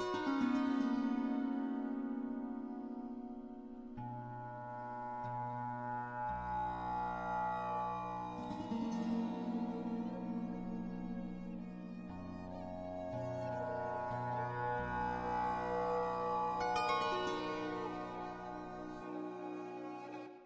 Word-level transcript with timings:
Thank 0.00 0.14
you. 0.14 0.29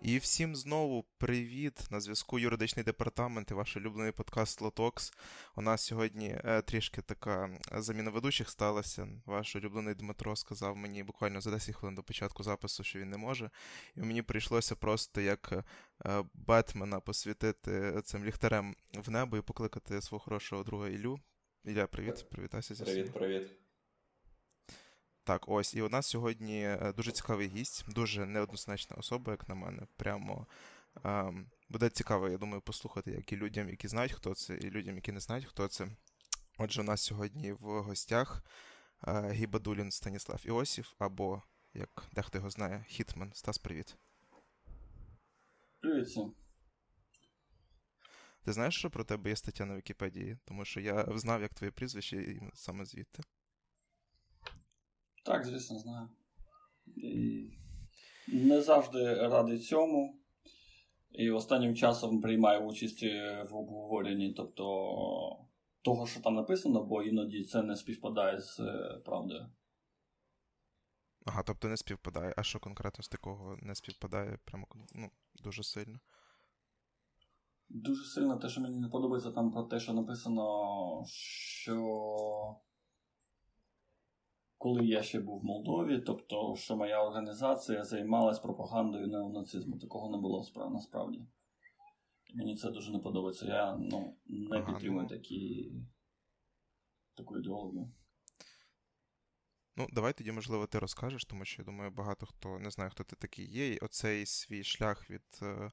І 0.04 0.18
всім 0.18 0.56
знову 0.56 1.04
привіт! 1.18 1.86
На 1.90 2.00
зв'язку 2.00 2.38
юридичний 2.38 2.84
департамент 2.84 3.50
і 3.50 3.54
ваш 3.54 3.76
улюблений 3.76 4.12
подкаст 4.12 4.60
Лотокс. 4.60 5.12
У 5.56 5.62
нас 5.62 5.82
сьогодні 5.82 6.36
е, 6.44 6.62
трішки 6.62 7.02
така 7.02 7.50
заміна 7.72 8.10
ведучих 8.10 8.50
сталася. 8.50 9.08
Ваш 9.26 9.56
улюблений 9.56 9.94
Дмитро 9.94 10.36
сказав 10.36 10.76
мені 10.76 11.02
буквально 11.02 11.40
за 11.40 11.50
10 11.50 11.74
хвилин 11.74 11.94
до 11.94 12.02
початку 12.02 12.42
запису, 12.42 12.84
що 12.84 12.98
він 12.98 13.10
не 13.10 13.16
може. 13.16 13.50
І 13.96 14.00
мені 14.00 14.22
прийшлося 14.22 14.74
просто 14.74 15.20
як 15.20 15.52
е, 16.06 16.24
Бетмена 16.34 17.00
посвітити 17.00 18.02
цим 18.04 18.24
ліхтарем 18.24 18.74
в 18.94 19.10
небо 19.10 19.36
і 19.36 19.42
покликати 19.42 20.02
свого 20.02 20.24
хорошого 20.24 20.62
друга 20.62 20.88
Ілю. 20.88 21.18
Ілля, 21.64 21.86
привіт, 21.86 22.26
привітайся 22.30 22.74
зі. 22.74 22.84
Привіт, 22.84 23.12
привіт. 23.12 23.63
Так, 25.24 25.48
ось, 25.48 25.74
і 25.74 25.82
у 25.82 25.88
нас 25.88 26.06
сьогодні 26.06 26.64
е, 26.64 26.92
дуже 26.96 27.12
цікавий 27.12 27.48
гість, 27.48 27.84
дуже 27.88 28.26
неоднозначна 28.26 28.96
особа, 28.96 29.32
як 29.32 29.48
на 29.48 29.54
мене. 29.54 29.86
Прямо 29.96 30.46
ем, 31.04 31.50
буде 31.68 31.88
цікаво, 31.88 32.28
я 32.28 32.38
думаю, 32.38 32.60
послухати 32.60 33.10
як 33.10 33.32
і 33.32 33.36
людям, 33.36 33.68
які 33.68 33.88
знають, 33.88 34.12
хто 34.12 34.34
це, 34.34 34.54
і 34.54 34.70
людям, 34.70 34.94
які 34.94 35.12
не 35.12 35.20
знають, 35.20 35.46
хто 35.46 35.68
це. 35.68 35.88
Отже, 36.58 36.80
у 36.80 36.84
нас 36.84 37.02
сьогодні 37.02 37.52
в 37.52 37.82
гостях 37.82 38.44
е, 39.06 39.32
Гібадулін 39.32 39.90
Станіслав 39.90 40.42
Іосів, 40.44 40.94
або, 40.98 41.42
як 41.74 42.04
дехто 42.12 42.38
його 42.38 42.50
знає, 42.50 42.84
Хітмен. 42.88 43.32
Стас, 43.34 43.58
привіт. 43.58 43.96
Привіт. 45.80 46.06
всім. 46.06 46.34
Ти 48.44 48.52
знаєш, 48.52 48.78
що 48.78 48.90
про 48.90 49.04
тебе 49.04 49.30
є 49.30 49.36
стаття 49.36 49.64
на 49.64 49.76
Вікіпедії? 49.76 50.38
Тому 50.44 50.64
що 50.64 50.80
я 50.80 51.06
знав, 51.14 51.42
як 51.42 51.54
твоє 51.54 51.70
прізвище, 51.70 52.16
і 52.16 52.42
саме 52.54 52.84
звідти. 52.84 53.22
Так, 55.24 55.44
звісно, 55.44 55.78
знаю. 55.78 56.08
І 56.96 57.50
Не 58.28 58.62
завжди 58.62 59.14
радий 59.14 59.58
цьому. 59.58 60.20
І 61.12 61.30
останнім 61.30 61.76
часом 61.76 62.20
приймаю 62.20 62.60
участь 62.60 63.02
в 63.50 63.56
обговоренні, 63.56 64.32
тобто 64.32 64.64
того, 65.82 66.06
що 66.06 66.20
там 66.20 66.34
написано, 66.34 66.84
бо 66.84 67.02
іноді 67.02 67.44
це 67.44 67.62
не 67.62 67.76
співпадає 67.76 68.40
з 68.40 68.60
е, 68.60 69.00
правдою. 69.04 69.50
Ага, 71.26 71.42
тобто 71.42 71.68
не 71.68 71.76
співпадає. 71.76 72.34
А 72.36 72.42
що 72.42 72.60
конкретно 72.60 73.04
з 73.04 73.08
такого 73.08 73.56
не 73.62 73.74
співпадає 73.74 74.38
прямо 74.44 74.66
ну, 74.94 75.10
дуже 75.42 75.62
сильно? 75.62 76.00
Дуже 77.68 78.04
сильно 78.04 78.36
те, 78.36 78.48
що 78.48 78.60
мені 78.60 78.80
не 78.80 78.88
подобається 78.88 79.30
там 79.30 79.50
про 79.50 79.62
те, 79.62 79.80
що 79.80 79.92
написано, 79.92 81.04
що 81.06 81.76
коли 84.58 84.86
я 84.86 85.02
ще 85.02 85.20
був 85.20 85.40
в 85.40 85.44
Молдові, 85.44 85.98
тобто, 85.98 86.54
що 86.56 86.76
моя 86.76 87.04
організація 87.04 87.84
займалась 87.84 88.38
пропагандою 88.38 89.06
неонацизму. 89.06 89.78
Такого 89.78 90.10
не 90.10 90.18
було 90.18 90.44
насправді. 90.70 91.26
Мені 92.34 92.56
це 92.56 92.70
дуже 92.70 92.92
не 92.92 92.98
подобається. 92.98 93.46
Я 93.46 93.76
ну, 93.76 94.16
не 94.26 94.56
ага, 94.56 94.72
підтримую 94.72 95.02
ну... 95.02 95.08
такі... 95.08 95.72
таку 97.16 97.38
ідеологію. 97.38 97.92
Ну, 99.76 99.86
давай 99.92 100.12
тоді, 100.12 100.32
можливо, 100.32 100.66
ти 100.66 100.78
розкажеш, 100.78 101.24
тому 101.24 101.44
що 101.44 101.62
я 101.62 101.66
думаю, 101.66 101.90
багато 101.90 102.26
хто 102.26 102.58
не 102.58 102.70
знає, 102.70 102.90
хто 102.90 103.04
ти 103.04 103.16
такий 103.16 103.50
є. 103.50 103.68
І 103.68 103.78
оцей 103.78 104.26
свій 104.26 104.64
шлях 104.64 105.10
від 105.10 105.40
Е, 105.42 105.70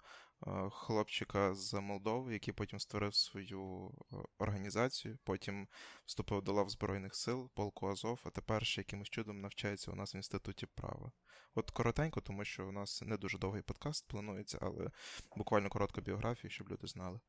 хлопчика 0.72 1.56
з 1.56 1.74
Молдови, 1.82 2.34
який 2.34 2.54
потім 2.54 2.80
створив 2.80 3.16
свою 3.16 3.92
е, 4.14 4.16
організацію, 4.38 5.18
потім 5.24 5.68
вступив 6.06 6.42
до 6.42 6.54
лав 6.54 6.70
Збройних 6.70 7.16
сил, 7.16 7.50
полку 7.54 7.88
Азов, 7.88 8.22
а 8.26 8.30
тепер 8.30 8.66
ще 8.66 8.82
якимось 8.82 9.10
чудом 9.10 9.42
навчається 9.42 9.92
у 9.92 9.96
нас 9.96 10.16
в 10.16 10.18
інституті 10.18 10.66
права. 10.66 11.12
От 11.56 11.72
коротенько, 11.72 12.22
тому 12.22 12.46
що 12.46 12.68
у 12.68 12.72
нас 12.72 13.02
не 13.02 13.18
дуже 13.18 13.38
довгий 13.38 13.62
подкаст 13.62 14.08
планується, 14.08 14.58
але 14.62 14.92
буквально 15.38 15.70
коротку 15.70 16.02
біографію, 16.02 16.52
щоб 16.52 16.70
люди 16.70 16.88
знали. 16.88 17.20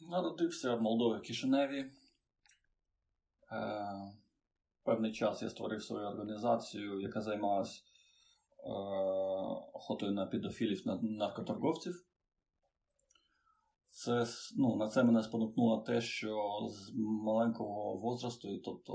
Народився 0.00 0.74
в 0.74 0.82
Молдові 0.82 1.26
Кишиневі. 1.26 1.90
Е, 3.52 4.12
Певний 4.84 5.12
час 5.12 5.42
я 5.42 5.50
створив 5.50 5.82
свою 5.82 6.06
організацію, 6.06 7.00
яка 7.00 7.20
займалась 7.20 7.84
Е, 7.84 7.91
охотою 9.72 10.12
на 10.12 10.26
підофілів 10.26 10.86
на 10.86 10.98
наркоторговців. 11.02 12.06
Це, 13.86 14.26
ну, 14.56 14.76
На 14.76 14.88
це 14.88 15.04
мене 15.04 15.22
спонукнуло 15.22 15.84
те, 15.86 16.00
що 16.00 16.58
з 16.70 16.92
маленького 17.24 17.98
возрасту, 17.98 18.58
тобто 18.58 18.92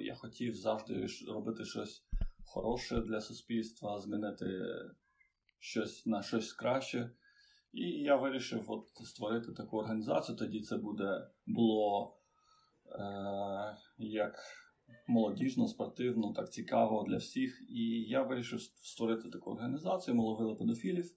я 0.00 0.14
хотів 0.14 0.54
завжди 0.54 1.06
робити 1.28 1.64
щось 1.64 2.04
хороше 2.44 3.00
для 3.00 3.20
суспільства, 3.20 4.00
змінити 4.00 4.46
щось 5.58 6.06
на 6.06 6.22
щось 6.22 6.52
краще. 6.52 7.10
І 7.72 7.82
я 7.82 8.16
вирішив 8.16 8.70
от 8.70 8.86
створити 9.04 9.52
таку 9.52 9.78
організацію. 9.78 10.38
Тоді 10.38 10.60
це 10.60 10.76
буде 10.76 11.28
було 11.46 12.16
е, 12.86 13.76
як 13.98 14.34
молодіжно, 15.06 15.68
спортивно, 15.68 16.32
так 16.32 16.52
цікаво 16.52 17.04
для 17.08 17.16
всіх. 17.16 17.62
І 17.70 18.02
я 18.02 18.22
вирішив 18.22 18.60
створити 18.62 19.28
таку 19.28 19.50
організацію, 19.50 20.14
ми 20.14 20.22
ловили 20.22 20.54
педофілів. 20.54 21.12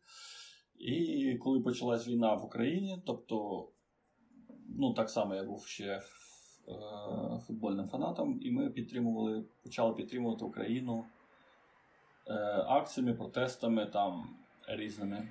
І 0.80 1.38
коли 1.38 1.60
почалась 1.60 2.08
війна 2.08 2.34
в 2.34 2.46
Україні, 2.46 3.02
тобто, 3.06 3.68
ну 4.80 4.94
так 4.94 5.10
само 5.10 5.36
я 5.36 5.44
був 5.44 5.66
ще 5.66 5.86
е, 5.86 6.02
футбольним 7.48 7.88
фанатом, 7.88 8.40
і 8.42 8.52
ми 8.52 8.70
підтримували, 8.70 9.44
почали 9.64 9.94
підтримувати 9.94 10.46
Україну 10.46 11.06
е, 12.28 12.34
акціями, 12.68 13.14
протестами 13.14 13.86
там 13.86 14.38
різними. 14.68 15.28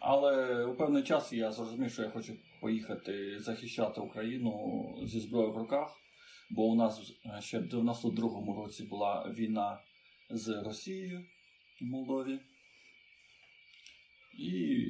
Але 0.00 0.64
у 0.64 0.74
певний 0.74 1.02
час 1.02 1.32
я 1.32 1.52
зрозумів, 1.52 1.90
що 1.90 2.02
я 2.02 2.10
хочу 2.10 2.32
поїхати 2.60 3.38
захищати 3.38 4.00
Україну 4.00 4.84
зі 5.02 5.20
зброєю 5.20 5.52
в 5.52 5.56
руках. 5.56 5.96
Бо 6.50 6.62
у 6.62 6.74
нас 6.74 7.12
е, 7.26 7.40
ще 7.40 7.58
в 7.58 7.62
92-му 7.62 8.54
році 8.54 8.84
була 8.84 9.34
війна 9.38 9.80
з 10.30 10.62
Росією 10.62 11.24
в 11.80 11.84
Молдові. 11.84 12.40
І 14.38 14.86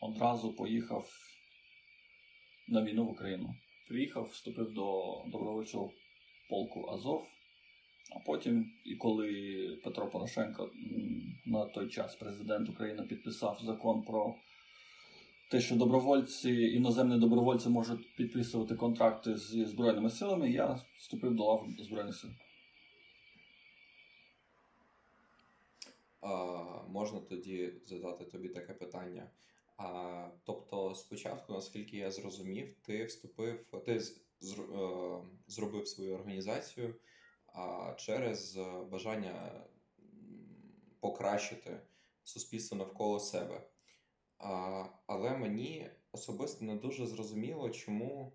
одразу 0.00 0.52
поїхав 0.52 1.08
на 2.68 2.84
війну 2.84 3.04
в 3.04 3.10
Україну. 3.10 3.54
Приїхав, 3.88 4.24
вступив 4.24 4.72
до 4.72 5.14
добровольчого 5.26 5.92
полку 6.48 6.90
Азов. 6.90 7.28
А 8.16 8.18
потім, 8.18 8.72
і 8.84 8.96
коли 8.96 9.30
Петро 9.84 10.10
Порошенко 10.10 10.70
на 11.46 11.64
той 11.64 11.88
час 11.88 12.16
президент 12.16 12.68
України 12.68 13.02
підписав 13.02 13.60
закон 13.62 14.02
про 14.02 14.34
те, 15.52 15.60
що 15.60 15.76
добровольці, 15.76 16.50
іноземні 16.50 17.18
добровольці 17.18 17.68
можуть 17.68 18.16
підписувати 18.16 18.74
контракти 18.74 19.36
зі 19.36 19.64
Збройними 19.64 20.10
силами, 20.10 20.50
я 20.50 20.80
вступив 20.98 21.34
до 21.34 21.44
лав 21.44 21.66
Збройних 21.78 22.16
сил. 22.16 22.30
А, 26.20 26.28
Можна 26.88 27.20
тоді 27.20 27.72
задати 27.86 28.24
тобі 28.24 28.48
таке 28.48 28.72
питання. 28.72 29.30
А, 29.76 30.28
Тобто, 30.44 30.94
спочатку, 30.94 31.52
наскільки 31.52 31.96
я 31.96 32.10
зрозумів, 32.10 32.74
ти 32.82 33.04
вступив, 33.04 33.64
ти 33.84 33.92
е, 33.92 34.02
зробив 35.46 35.88
свою 35.88 36.14
організацію 36.14 36.94
а, 37.46 37.94
через 37.98 38.58
бажання 38.90 39.64
покращити 41.00 41.80
суспільство 42.24 42.78
навколо 42.78 43.20
себе. 43.20 43.71
Але 45.06 45.36
мені 45.36 45.90
особисто 46.12 46.64
не 46.64 46.76
дуже 46.76 47.06
зрозуміло, 47.06 47.70
чому 47.70 48.32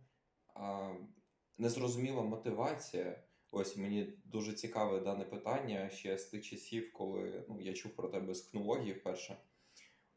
а, 0.54 0.94
не 1.57 1.69
зрозуміла 1.69 2.21
мотивація. 2.21 3.24
Ось 3.51 3.77
мені 3.77 4.13
дуже 4.25 4.54
цікаве 4.54 5.00
дане 5.00 5.25
питання 5.25 5.89
ще 5.89 6.18
з 6.18 6.25
тих 6.25 6.45
часів, 6.45 6.94
коли 6.94 7.45
ну, 7.50 7.62
я 7.62 7.74
чув 7.74 7.92
про 7.92 8.09
тебе 8.09 8.33
з 8.33 8.42
кнології 8.42 8.94
вперше. 8.94 9.38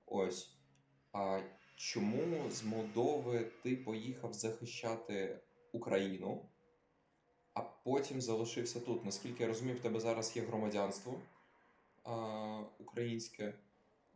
Ось. 0.07 0.57
А 1.13 1.41
чому 1.77 2.51
з 2.51 2.65
Молдови 2.65 3.51
ти 3.63 3.77
поїхав 3.77 4.33
захищати 4.33 5.41
Україну, 5.73 6.49
а 7.55 7.61
потім 7.61 8.21
залишився 8.21 8.81
тут? 8.81 9.05
Наскільки 9.05 9.43
я 9.43 9.49
розумію, 9.49 9.77
в 9.77 9.81
тебе 9.81 10.01
зараз 10.01 10.37
є 10.37 10.43
громадянство 10.43 11.21
а, 12.05 12.65
українське. 12.79 13.55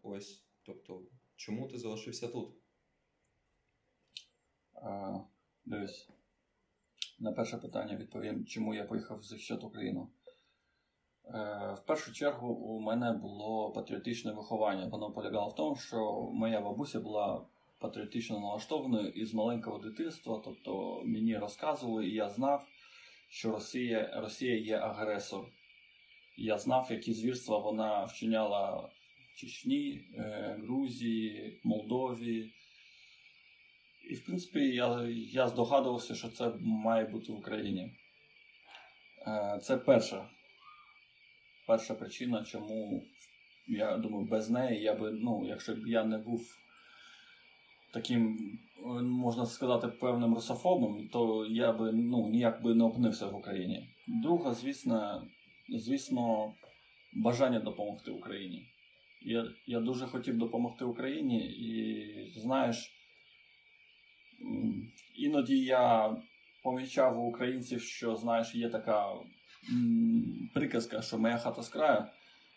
Ось. 0.03 0.45
Тобто. 0.63 1.03
Чому 1.37 1.69
ти 1.69 1.79
залишився 1.79 2.29
тут? 2.29 2.55
А, 4.75 5.19
Дивись. 5.65 6.09
на 7.19 7.33
перше 7.33 7.57
питання 7.59 7.97
відповім, 7.97 8.45
чому 8.47 8.75
я 8.75 8.85
поїхав 8.85 9.23
захищати 9.23 9.67
Україну. 9.67 10.11
Е, 11.25 11.31
В 11.79 11.87
першу 11.87 12.13
чергу 12.13 12.49
у 12.55 12.81
мене 12.81 13.13
було 13.13 13.73
патріотичне 13.73 14.33
виховання. 14.33 14.87
Воно 14.87 15.13
полягало 15.13 15.49
в 15.49 15.55
тому, 15.55 15.77
що 15.77 16.29
моя 16.33 16.61
бабуся 16.61 17.01
була 17.01 17.47
патріотично 17.79 18.41
налаштованою 18.41 19.09
із 19.09 19.35
маленького 19.35 19.79
дитинства. 19.79 20.41
Тобто 20.45 21.03
мені 21.05 21.39
розказували, 21.39 22.07
і 22.07 22.15
я 22.15 22.29
знав, 22.29 22.67
що 23.29 23.53
Росія, 23.53 24.21
Росія 24.21 24.59
є 24.59 24.77
агресор. 24.79 25.47
Я 26.37 26.59
знав, 26.59 26.87
які 26.91 27.13
звірства 27.13 27.59
вона 27.59 28.05
вчиняла 28.05 28.91
Чечні, 29.35 30.01
е, 30.15 30.57
Грузії, 30.63 31.61
Молдові. 31.65 32.53
І, 34.11 34.15
в 34.15 34.25
принципі, 34.25 34.61
я, 34.61 35.09
я 35.33 35.49
здогадувався, 35.49 36.15
що 36.15 36.29
це 36.29 36.53
має 36.61 37.05
бути 37.05 37.33
в 37.33 37.37
Україні. 37.37 37.93
Е, 39.27 39.59
Це 39.63 39.77
перша, 39.77 40.31
перша 41.67 41.95
причина, 41.95 42.45
чому 42.45 43.03
я 43.67 43.97
думаю, 43.97 44.27
без 44.27 44.51
неї 44.51 44.83
я 44.83 44.95
би, 44.95 45.11
ну, 45.11 45.47
якщо 45.49 45.75
б 45.75 45.87
я 45.87 46.05
не 46.05 46.19
був 46.19 46.57
таким, 47.93 48.39
е, 48.79 49.03
можна 49.03 49.47
сказати, 49.47 49.89
певним 49.89 50.35
русофобом, 50.35 51.09
то 51.09 51.47
я 51.47 51.73
би 51.73 51.93
ну, 51.93 52.29
ніяк 52.29 52.63
би 52.63 52.75
не 52.75 52.85
опинився 52.85 53.27
в 53.27 53.37
Україні. 53.37 53.89
Друга, 54.07 54.55
звісно, 54.55 55.27
звісно, 55.69 56.53
бажання 57.13 57.61
допомогти 57.61 58.11
Україні. 58.11 58.74
Я, 59.25 59.47
я 59.67 59.81
дуже 59.81 60.07
хотів 60.07 60.39
допомогти 60.39 60.85
Україні, 60.85 61.47
і 61.47 62.41
знаєш, 62.41 62.91
іноді 65.15 65.59
я 65.59 66.17
помічав 66.63 67.21
у 67.21 67.29
українців, 67.29 67.81
що 67.81 68.17
знаєш, 68.17 68.55
є 68.55 68.69
така 68.69 69.13
приказка, 70.55 71.03
що 71.03 71.19
моя 71.19 71.39
хата 71.39 71.63
з 71.63 71.69
краю. 71.69 72.05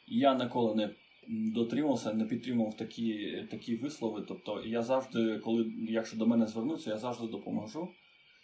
Я 0.08 0.36
ніколи 0.36 0.76
не 0.76 0.90
дотримався, 1.28 2.14
не 2.14 2.26
підтримував 2.26 2.78
такі, 2.78 3.42
такі 3.52 3.76
вислови. 3.76 4.26
Тобто 4.28 4.64
я 4.66 4.82
завжди, 4.82 5.40
коли, 5.40 5.74
якщо 5.90 6.18
до 6.18 6.28
мене 6.28 6.48
звернуться, 6.48 6.90
я 6.90 6.98
завжди 6.98 7.28
допоможу. 7.28 7.90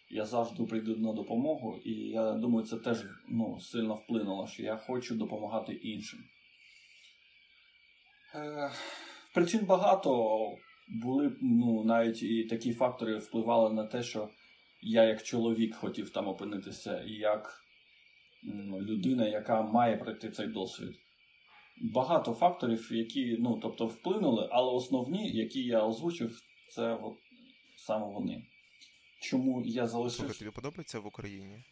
Я 0.09 0.25
завжди 0.25 0.63
прийду 0.63 0.97
на 0.97 1.13
допомогу, 1.13 1.79
і 1.85 1.91
я 1.91 2.33
думаю, 2.33 2.65
це 2.65 2.77
теж 2.77 3.05
ну, 3.29 3.59
сильно 3.59 3.95
вплинуло, 3.95 4.47
що 4.47 4.63
я 4.63 4.77
хочу 4.77 5.15
допомагати 5.15 5.73
іншим. 5.73 6.19
Е, 8.35 8.71
причин 9.33 9.65
багато. 9.65 10.39
Були 10.87 11.35
ну, 11.41 11.83
навіть 11.83 12.23
і 12.23 12.43
такі 12.43 12.73
фактори 12.73 13.17
впливали 13.17 13.73
на 13.73 13.85
те, 13.87 14.03
що 14.03 14.29
я 14.81 15.03
як 15.03 15.23
чоловік 15.23 15.75
хотів 15.75 16.09
там 16.09 16.27
опинитися, 16.27 17.01
і 17.01 17.11
як 17.11 17.63
м, 18.43 18.75
людина, 18.81 19.27
яка 19.27 19.61
має 19.61 19.97
пройти 19.97 20.31
цей 20.31 20.47
досвід. 20.47 20.99
Багато 21.81 22.33
факторів, 22.33 22.89
які 22.91 23.37
ну, 23.39 23.59
тобто, 23.61 23.87
вплинули, 23.87 24.49
але 24.51 24.71
основні, 24.71 25.31
які 25.31 25.63
я 25.63 25.85
озвучив, 25.85 26.39
це 26.69 26.93
от, 26.95 27.17
саме 27.77 28.05
вони. 28.13 28.45
Чому 29.21 29.61
я 29.61 29.71
Слухай, 29.71 29.87
залишився? 29.87 30.39
тобі 30.39 30.51
подобається 30.51 30.99
в 30.99 31.07
Україні? 31.07 31.63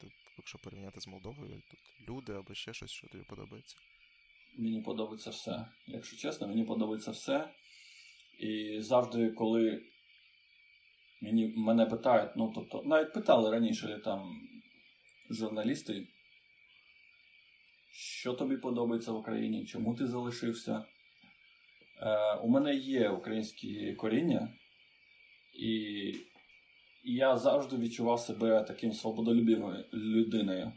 Тут, 0.00 0.12
якщо 0.38 0.58
порівняти 0.58 1.00
з 1.00 1.06
Молдовою, 1.06 1.62
тут 1.70 2.08
люди 2.08 2.32
або 2.32 2.54
ще 2.54 2.72
щось, 2.74 2.90
що 2.90 3.08
тобі 3.08 3.24
подобається. 3.24 3.76
Мені 4.58 4.82
подобається 4.82 5.30
все. 5.30 5.66
Якщо 5.86 6.16
чесно, 6.16 6.48
мені 6.48 6.64
подобається 6.64 7.10
все. 7.10 7.50
І 8.38 8.80
завжди, 8.80 9.30
коли 9.30 9.82
мені, 11.20 11.54
мене 11.56 11.86
питають, 11.86 12.30
ну 12.36 12.52
тобто, 12.54 12.82
навіть 12.84 13.12
питали 13.12 13.50
раніше 13.50 14.00
там 14.04 14.40
журналісти, 15.30 16.06
що 17.92 18.32
тобі 18.32 18.56
подобається 18.56 19.12
в 19.12 19.16
Україні, 19.16 19.66
чому 19.66 19.94
ти 19.94 20.06
залишився. 20.06 20.84
Е, 22.02 22.34
у 22.34 22.48
мене 22.48 22.74
є 22.74 23.08
українські 23.08 23.94
коріння, 23.94 24.48
і 25.54 26.14
я 27.04 27.36
завжди 27.36 27.76
відчував 27.76 28.20
себе 28.20 28.62
таким 28.62 28.92
свободолюбивою 28.92 29.84
людиною. 29.92 30.72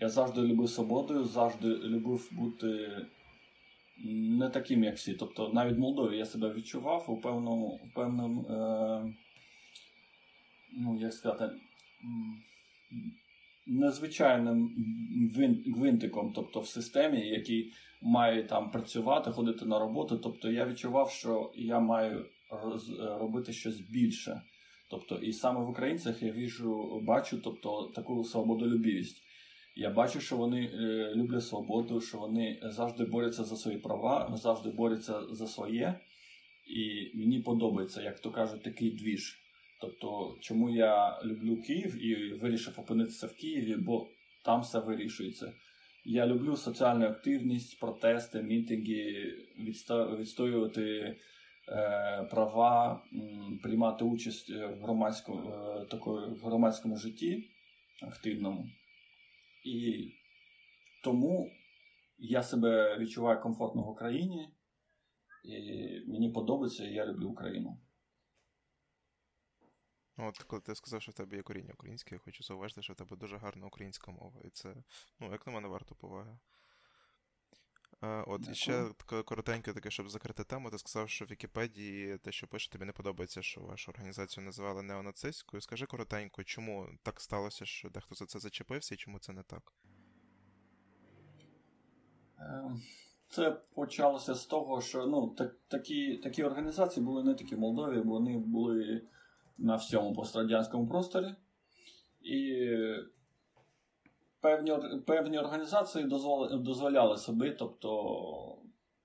Я 0.00 0.08
завжди 0.08 0.40
любив 0.40 0.70
свободу, 0.70 1.24
завжди 1.24 1.68
любив 1.68 2.28
бути 2.32 2.96
не 4.04 4.50
таким, 4.50 4.84
як 4.84 4.96
всі. 4.96 5.14
Тобто 5.14 5.48
навіть 5.48 5.76
в 5.76 5.78
Молдові 5.78 6.16
я 6.16 6.26
себе 6.26 6.52
відчував 6.52 7.04
у 7.08 7.16
певному, 7.16 7.80
у 7.84 7.94
певному 7.94 8.46
е, 8.50 9.14
ну, 10.72 10.98
як 11.00 11.12
сказати, 11.12 11.50
незвичайним 13.66 14.70
гвинтиком, 15.76 16.32
тобто 16.34 16.60
в 16.60 16.68
системі, 16.68 17.28
який 17.28 17.72
має 18.02 18.44
там 18.44 18.70
працювати, 18.70 19.30
ходити 19.30 19.64
на 19.64 19.78
роботу. 19.78 20.18
Тобто 20.18 20.50
я 20.50 20.66
відчував, 20.66 21.10
що 21.10 21.52
я 21.54 21.80
маю 21.80 22.26
роз- 22.50 23.18
робити 23.18 23.52
щось 23.52 23.80
більше. 23.80 24.42
Тобто, 24.90 25.14
і 25.18 25.32
саме 25.32 25.60
в 25.60 25.70
українцях 25.70 26.22
я 26.22 26.32
віжу, 26.32 27.00
бачу 27.06 27.40
тобто, 27.44 27.92
таку 27.94 28.24
свободолюбівість. 28.24 29.25
Я 29.78 29.90
бачу, 29.90 30.20
що 30.20 30.36
вони 30.36 30.64
е, 30.64 31.12
люблять 31.14 31.44
свободу, 31.44 32.00
що 32.00 32.18
вони 32.18 32.60
завжди 32.62 33.04
борються 33.04 33.44
за 33.44 33.56
свої 33.56 33.78
права, 33.78 34.36
завжди 34.36 34.70
борються 34.70 35.22
за 35.30 35.46
своє. 35.46 36.00
І 36.66 37.10
мені 37.18 37.40
подобається, 37.40 38.02
як 38.02 38.20
то 38.20 38.30
кажуть, 38.30 38.62
такий 38.62 38.90
двіж. 38.90 39.38
Тобто, 39.80 40.36
чому 40.40 40.70
я 40.70 41.20
люблю 41.24 41.62
Київ 41.62 42.04
і 42.04 42.34
вирішив 42.34 42.74
опинитися 42.80 43.26
в 43.26 43.36
Києві, 43.36 43.76
бо 43.76 44.08
там 44.44 44.60
все 44.60 44.78
вирішується. 44.78 45.52
Я 46.04 46.26
люблю 46.26 46.56
соціальну 46.56 47.06
активність, 47.06 47.80
протести, 47.80 48.42
мітинги, 48.42 49.34
відстоювати 50.18 50.82
е, 50.82 51.16
права, 52.30 53.02
приймати 53.62 54.04
участь 54.04 54.50
в 54.50 54.82
громадському, 54.82 55.50
е, 55.50 55.84
такої, 55.90 56.26
в 56.26 56.44
громадському 56.44 56.96
житті 56.96 57.50
активному. 58.02 58.66
І 59.66 60.12
тому 61.04 61.50
я 62.18 62.42
себе 62.42 62.98
відчуваю 62.98 63.40
комфортно 63.40 63.82
в 63.82 63.88
Україні, 63.88 64.54
і 65.44 65.50
мені 66.06 66.30
подобається, 66.30 66.84
і 66.84 66.92
я 66.92 67.06
люблю 67.06 67.28
Україну. 67.28 67.80
Ну, 70.16 70.28
От 70.28 70.38
коли 70.38 70.62
ти 70.62 70.74
сказав, 70.74 71.02
що 71.02 71.12
в 71.12 71.14
тебе 71.14 71.36
є 71.36 71.42
коріння 71.42 71.72
українське, 71.74 72.14
я 72.14 72.18
хочу 72.18 72.44
зауважити, 72.44 72.82
що 72.82 72.92
в 72.92 72.96
тебе 72.96 73.16
дуже 73.16 73.36
гарна 73.36 73.66
українська 73.66 74.12
мова, 74.12 74.40
і 74.44 74.50
це, 74.50 74.74
ну, 75.20 75.32
як 75.32 75.46
на 75.46 75.52
мене, 75.52 75.68
варто 75.68 75.94
поваги. 75.94 76.38
Е, 78.02 78.24
от, 78.26 78.40
і 78.40 78.44
Дякую. 78.44 78.54
ще 78.54 79.22
коротеньке 79.22 79.72
таке, 79.72 79.90
щоб 79.90 80.08
закрити 80.08 80.44
тему, 80.44 80.70
ти 80.70 80.78
сказав, 80.78 81.08
що 81.08 81.24
в 81.24 81.28
Вікіпедії 81.30 82.18
те, 82.18 82.32
що 82.32 82.46
пише, 82.46 82.70
тобі 82.70 82.84
не 82.84 82.92
подобається, 82.92 83.42
що 83.42 83.60
вашу 83.60 83.90
організацію 83.90 84.44
називали 84.44 84.82
неонацистською. 84.82 85.60
Скажи 85.60 85.86
коротенько, 85.86 86.44
чому 86.44 86.88
так 87.02 87.20
сталося, 87.20 87.64
що 87.64 87.90
дехто 87.90 88.14
за 88.14 88.26
це 88.26 88.38
зачепився, 88.38 88.94
і 88.94 88.98
чому 88.98 89.18
це 89.18 89.32
не 89.32 89.42
так? 89.42 89.72
Е, 92.38 92.70
Це 93.28 93.50
почалося 93.50 94.34
з 94.34 94.46
того, 94.46 94.80
що 94.80 95.06
ну, 95.06 95.28
так, 95.28 95.56
такі, 95.68 96.16
такі 96.16 96.44
організації 96.44 97.06
були 97.06 97.24
не 97.24 97.34
тільки 97.34 97.56
в 97.56 97.58
Молдові, 97.58 98.00
вони 98.00 98.38
були 98.38 99.02
на 99.58 99.76
всьому 99.76 100.14
пострадянському 100.14 100.86
просторі. 100.88 101.34
І 102.20 102.66
певні, 104.46 105.00
певні 105.06 105.38
організації 105.38 106.04
дозволяли, 106.04 106.62
дозволяли 106.62 107.16
собі, 107.16 107.50
тобто 107.50 108.62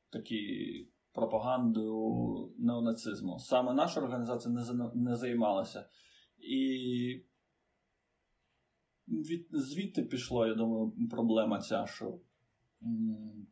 такі 0.10 0.88
пропаганду 1.14 2.54
неонацизму. 2.58 3.40
Саме 3.40 3.74
наша 3.74 4.02
організація 4.02 4.54
не, 4.54 4.92
не 4.96 5.16
займалася. 5.16 5.90
І 6.38 7.26
від, 9.08 9.48
звідти 9.52 10.04
пішло, 10.04 10.48
я 10.48 10.54
думаю, 10.54 10.94
проблема 11.12 11.60
ця, 11.60 11.86
що 11.86 12.20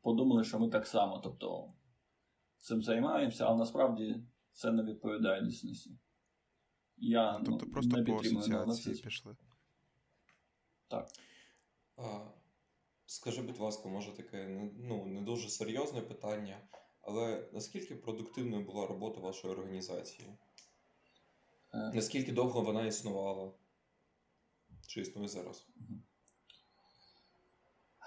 подумали, 0.02 0.44
що 0.44 0.60
ми 0.60 0.70
так 0.70 0.88
само, 0.88 1.20
тобто 1.24 1.74
цим 2.58 2.82
займаємося, 2.82 3.46
але 3.46 3.58
насправді 3.58 4.24
це 4.52 4.72
не 4.72 4.84
відповідає 4.84 5.46
дійсності. 5.46 5.92
Я 6.98 7.42
Тобто 7.46 7.66
ну, 7.66 7.72
просто 7.72 7.98
не 7.98 8.04
по 8.04 8.16
асоціації 8.16 8.96
пішли. 9.04 9.36
Так. 10.88 11.08
А, 12.04 12.20
скажи, 13.06 13.42
будь 13.42 13.60
ласка, 13.60 13.90
може 13.90 14.12
таке 14.12 14.48
не- 14.48 14.72
ну, 14.78 15.06
не 15.06 15.22
дуже 15.22 15.50
серйозне 15.50 16.02
питання, 16.02 16.58
але 17.02 17.50
наскільки 17.54 17.96
продуктивною 17.96 18.66
була 18.66 18.88
робота 18.88 19.22
вашої 19.22 19.54
організації? 19.54 20.30
Е, 21.74 21.92
Наскільки 21.94 22.32
довго 22.32 22.62
вона 22.62 22.86
існувала? 22.86 23.52
Чи 24.88 25.02
існує 25.02 25.28
зараз? 25.28 25.68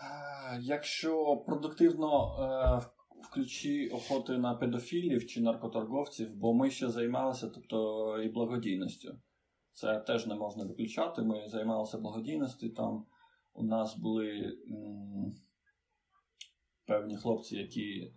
Е, 0.02 0.58
Якщо 0.62 1.36
продуктивно 1.36 2.36
е, 2.38 2.86
в 3.22 3.30
ключі 3.30 3.88
охоти 3.88 4.38
на 4.38 4.54
педофілів 4.54 5.26
чи 5.26 5.40
наркоторговців, 5.40 6.34
бо 6.34 6.54
ми 6.54 6.70
ще 6.70 6.88
займалися 6.88 7.48
тобто, 7.48 8.18
і 8.22 8.28
благодійністю. 8.28 9.18
Це 9.72 10.00
теж 10.00 10.26
не 10.26 10.34
можна 10.34 10.64
виключати. 10.64 11.22
Ми 11.22 11.48
займалися 11.48 11.98
благодійністю. 11.98 12.68
Там 12.68 13.06
у 13.54 13.62
нас 13.62 13.96
були 13.96 14.58
певні 16.86 17.16
хлопці, 17.16 17.56
які 17.56 18.12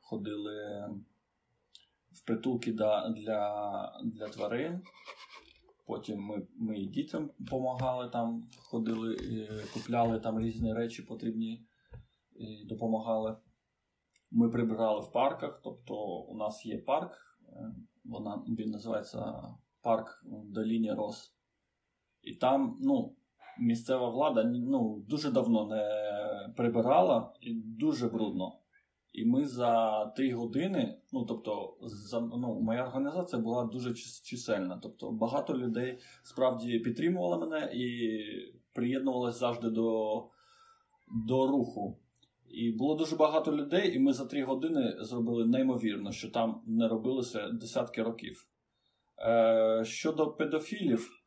ходили 0.00 0.88
в 2.12 2.26
притулки 2.26 2.72
да- 2.72 3.08
для, 3.08 4.00
для 4.04 4.28
тварин. 4.28 4.82
Потім 5.86 6.20
ми, 6.20 6.46
ми 6.56 6.78
і 6.78 6.86
дітям 6.86 7.30
допомагали 7.38 8.08
там, 8.08 8.48
ходили, 8.56 9.16
е, 9.16 9.64
купляли 9.74 10.20
там 10.20 10.40
різні 10.40 10.74
речі 10.74 11.02
потрібні 11.02 11.66
і 12.36 12.64
допомагали. 12.64 13.36
Ми 14.30 14.50
прибирали 14.50 15.00
в 15.00 15.12
парках, 15.12 15.60
тобто 15.64 15.94
у 16.04 16.36
нас 16.36 16.66
є 16.66 16.78
парк, 16.78 17.38
е, 17.48 17.74
вона, 18.04 18.44
він 18.48 18.70
називається 18.70 19.42
парк 19.82 20.24
доліні 20.44 20.92
Рос. 20.92 21.34
І 22.22 22.34
там 22.34 22.78
ну, 22.80 23.16
місцева 23.60 24.08
влада 24.08 24.44
ну, 24.44 25.04
дуже 25.08 25.30
давно 25.30 25.66
не 25.66 25.84
прибирала 26.56 27.32
і 27.40 27.54
дуже 27.54 28.08
брудно. 28.08 28.56
І 29.12 29.24
ми 29.24 29.46
за 29.46 30.04
три 30.06 30.32
години, 30.32 30.98
ну 31.12 31.24
тобто, 31.24 31.76
за, 31.82 32.20
ну, 32.20 32.60
моя 32.60 32.84
організація 32.84 33.42
була 33.42 33.64
дуже 33.64 33.94
чисельна. 34.24 34.78
Тобто 34.82 35.10
багато 35.10 35.58
людей 35.58 35.98
справді 36.22 36.78
підтримували 36.78 37.46
мене 37.46 37.70
і 37.74 38.20
приєднувалися 38.72 39.38
завжди 39.38 39.70
до, 39.70 40.24
до 41.26 41.46
руху. 41.46 41.98
І 42.48 42.72
було 42.72 42.94
дуже 42.94 43.16
багато 43.16 43.56
людей, 43.56 43.96
і 43.96 43.98
ми 43.98 44.12
за 44.12 44.26
три 44.26 44.44
години 44.44 44.96
зробили 45.00 45.46
неймовірно, 45.46 46.12
що 46.12 46.30
там 46.30 46.62
не 46.66 46.88
робилося 46.88 47.48
десятки 47.48 48.02
років. 48.02 48.46
Е, 49.18 49.84
щодо 49.84 50.30
педофілів, 50.30 51.19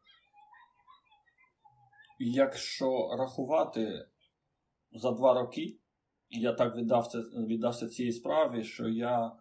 якщо 2.19 3.15
рахувати 3.17 4.07
за 4.91 5.11
два 5.11 5.33
роки, 5.33 5.77
я 6.29 6.53
так 6.53 6.75
віддався, 6.75 7.19
віддався 7.19 7.87
цій 7.87 8.11
справі, 8.11 8.63
що 8.63 8.87
я, 8.87 9.31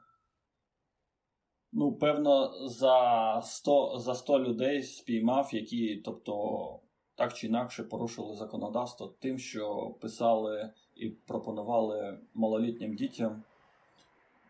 ну, 1.72 1.92
певно, 1.92 2.52
за 2.68 3.40
100, 3.44 3.98
за 3.98 4.14
100 4.14 4.40
людей 4.40 4.82
спіймав, 4.82 5.48
які, 5.52 5.96
тобто, 5.96 6.80
так 7.14 7.34
чи 7.34 7.46
інакше 7.46 7.84
порушили 7.84 8.36
законодавство 8.36 9.06
тим, 9.06 9.38
що 9.38 9.94
писали 10.00 10.72
і 10.94 11.08
пропонували 11.08 12.20
малолітнім 12.34 12.96
дітям 12.96 13.44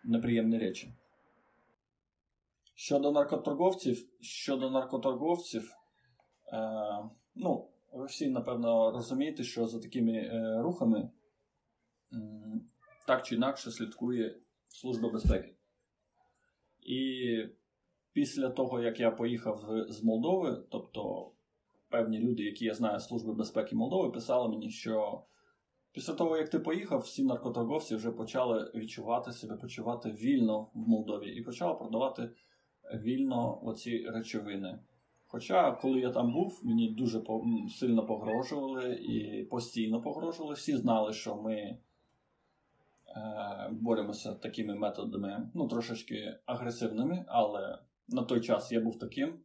неприємні 0.05 0.59
речі. 0.59 0.95
Щодо 2.75 3.12
наркоторговців, 3.12 4.09
щодо 4.21 4.71
наркоторговців, 4.71 5.76
е, 6.52 6.99
ну, 7.35 7.72
ви 7.93 8.07
всі, 8.07 8.31
напевно, 8.31 8.91
розумієте, 8.91 9.45
що 9.45 9.67
за 9.67 9.81
такими 9.81 10.13
е, 10.13 10.63
рухами 10.63 11.11
м, 12.13 12.71
так 13.07 13.27
чи 13.27 13.35
інакше 13.35 13.71
слідкує 13.71 14.39
Служба 14.69 15.11
безпеки. 15.11 15.55
І 16.81 17.23
після 18.13 18.51
того, 18.51 18.81
як 18.81 19.01
я 19.01 19.11
поїхав 19.11 19.87
з 19.89 20.03
Молдови, 20.03 20.65
тобто 20.71 21.33
певні 21.89 22.19
люди, 22.19 22.43
які 22.43 22.65
я 22.65 22.75
знаю 22.75 22.99
з 22.99 23.07
Служби 23.07 23.35
безпеки 23.35 23.77
Молдови, 23.77 24.11
писали 24.11 24.49
мені, 24.49 24.71
що 24.71 25.25
після 25.93 26.15
того, 26.15 26.37
як 26.37 26.49
ти 26.49 26.59
поїхав, 26.59 27.01
всі 27.01 27.25
наркоторговці 27.25 27.97
вже 27.97 28.11
почали 28.11 28.73
відчувати 28.75 29.33
себе, 29.33 29.57
почувати 29.57 30.11
вільно 30.11 30.71
в 30.75 30.89
Молдові 30.89 31.31
і 31.31 31.43
почали 31.43 31.75
продавати 31.75 32.31
вільно 32.95 33.61
оці 33.65 34.07
речовини. 34.09 34.79
Хоча, 35.33 35.73
коли 35.73 36.01
я 36.01 36.11
там 36.11 36.33
був, 36.33 36.61
мені 36.62 36.89
дуже 36.89 37.21
по- 37.21 37.45
сильно 37.79 38.07
погрожували 38.07 38.95
і 38.95 39.45
постійно 39.45 40.03
погрожували. 40.03 40.55
Всі 40.55 40.77
знали, 40.77 41.12
що 41.12 41.37
ми 41.37 41.55
е, 41.55 41.79
боремося 43.71 44.35
такими 44.35 44.75
методами, 44.75 45.51
ну, 45.55 45.69
трошечки 45.69 46.39
агресивними, 46.47 47.25
але 47.29 47.79
на 48.09 48.23
той 48.23 48.41
час 48.41 48.73
я 48.73 48.81
був 48.81 48.99
таким. 48.99 49.39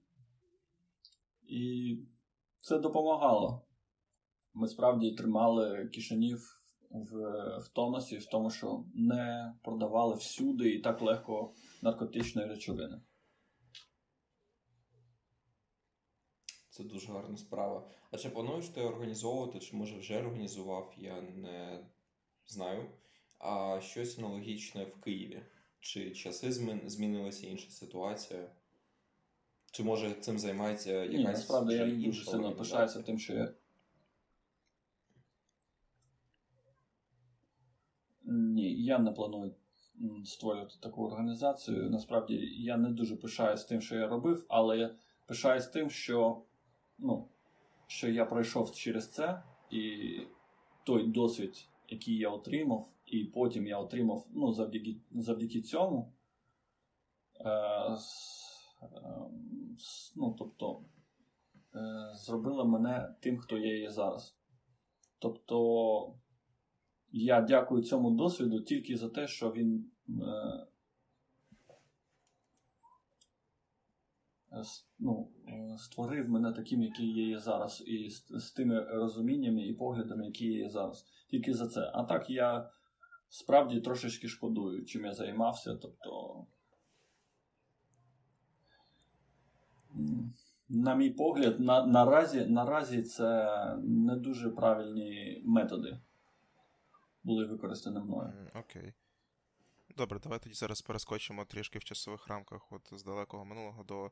І 1.47 1.95
це 2.59 2.79
допомагало. 2.79 3.61
Ми 4.53 4.67
справді 4.67 5.11
тримали 5.11 5.89
кишенів 5.93 6.61
в, 6.91 7.13
в 7.59 7.67
тонусі, 7.73 8.17
в 8.17 8.25
тому, 8.25 8.49
що 8.49 8.83
не 8.95 9.53
продавали 9.63 10.15
всюди 10.15 10.69
і 10.69 10.79
так 10.79 11.01
легко 11.01 11.53
наркотичної 11.81 12.47
речовини. 12.47 13.01
Це 16.77 16.83
дуже 16.83 17.11
гарна 17.11 17.37
справа. 17.37 17.87
А 18.11 18.17
чи 18.17 18.29
плануєш 18.29 18.67
ти 18.67 18.81
організовувати, 18.81 19.59
чи 19.59 19.75
може 19.75 19.97
вже 19.97 20.19
організував, 20.19 20.93
я 20.97 21.21
не 21.21 21.79
знаю. 22.47 22.85
А 23.39 23.79
щось 23.81 24.19
аналогічне 24.19 24.85
в 24.85 25.01
Києві? 25.01 25.41
Чи 25.79 26.11
часи 26.11 26.51
змін- 26.51 26.89
змінилася 26.89 27.47
інша 27.47 27.71
ситуація? 27.71 28.49
Чи 29.71 29.83
може 29.83 30.13
цим 30.13 30.39
займається 30.39 30.91
якась 30.91 31.17
Ні, 31.17 31.23
насправді 31.23 31.73
я 31.73 31.85
дуже 31.85 32.25
сильно 32.25 32.55
пишаюся 32.55 33.01
тим, 33.01 33.19
що 33.19 33.33
я. 33.33 33.53
Ні, 38.23 38.83
я 38.83 38.99
не 38.99 39.11
планую 39.11 39.55
створювати 40.25 40.75
таку 40.79 41.05
організацію. 41.05 41.89
Насправді 41.89 42.35
я 42.55 42.77
не 42.77 42.89
дуже 42.89 43.15
пишаюсь 43.15 43.65
тим, 43.65 43.81
що 43.81 43.95
я 43.95 44.07
робив, 44.07 44.45
але 44.49 44.77
я 44.77 44.95
пишаюсь 45.25 45.67
тим, 45.67 45.89
що, 45.89 46.41
ну, 46.99 47.27
що 47.87 48.09
я 48.09 48.25
пройшов 48.25 48.71
через 48.71 49.11
це, 49.11 49.43
і 49.71 50.19
той 50.83 51.07
досвід, 51.07 51.67
який 51.89 52.17
я 52.17 52.29
отримав, 52.29 52.89
і 53.05 53.23
потім 53.23 53.67
я 53.67 53.79
отримав 53.79 54.27
ну, 54.33 54.53
завдяки, 54.53 54.95
завдяки 55.11 55.61
цьому. 55.61 56.13
Е, 57.39 57.49
ем, 58.81 59.77
ну, 60.15 60.35
тобто, 60.39 60.81
е, 61.75 62.13
зробила 62.13 62.63
мене 62.63 63.15
тим, 63.19 63.37
хто 63.37 63.57
я 63.57 63.77
є 63.77 63.91
зараз. 63.91 64.37
Тобто, 65.19 66.15
я 67.11 67.41
дякую 67.41 67.83
цьому 67.83 68.11
досвіду 68.11 68.61
тільки 68.61 68.97
за 68.97 69.09
те, 69.09 69.27
що 69.27 69.51
він 69.51 69.91
е, 70.09 70.67
ну, 74.99 75.31
е, 75.47 75.77
створив 75.77 76.29
мене 76.29 76.53
таким, 76.53 76.81
який 76.81 77.13
я 77.13 77.27
є 77.27 77.39
зараз, 77.39 77.83
і 77.87 78.09
з, 78.09 78.25
з 78.29 78.51
тими 78.51 78.83
розуміннями 78.83 79.67
і 79.67 79.73
поглядами, 79.73 80.25
які 80.25 80.45
я 80.45 80.59
є 80.59 80.69
зараз. 80.69 81.05
Тільки 81.29 81.53
за 81.53 81.67
це. 81.67 81.91
А 81.93 82.03
так 82.03 82.29
я 82.29 82.69
справді 83.29 83.81
трошечки 83.81 84.27
шкодую, 84.27 84.85
чим 84.85 85.05
я 85.05 85.13
займався. 85.13 85.75
Тобто, 85.75 86.45
на 90.69 90.95
мій 90.95 91.09
погляд, 91.09 91.59
на, 91.59 91.85
наразі, 91.85 92.45
наразі 92.45 93.03
це 93.03 93.51
не 93.83 94.15
дуже 94.15 94.49
правильні 94.49 95.41
методи 95.45 95.99
були 97.27 97.45
використані 97.45 97.99
мною. 97.99 98.49
Окей. 98.55 98.93
Добре, 99.97 100.19
давай 100.19 100.39
тоді 100.39 100.55
зараз 100.55 100.81
перескочимо 100.81 101.45
трішки 101.45 101.79
в 101.79 101.83
часових 101.83 102.27
рамках 102.27 102.71
от 102.71 102.89
з 102.91 103.03
далекого 103.03 103.45
минулого 103.45 103.83
до 103.83 104.11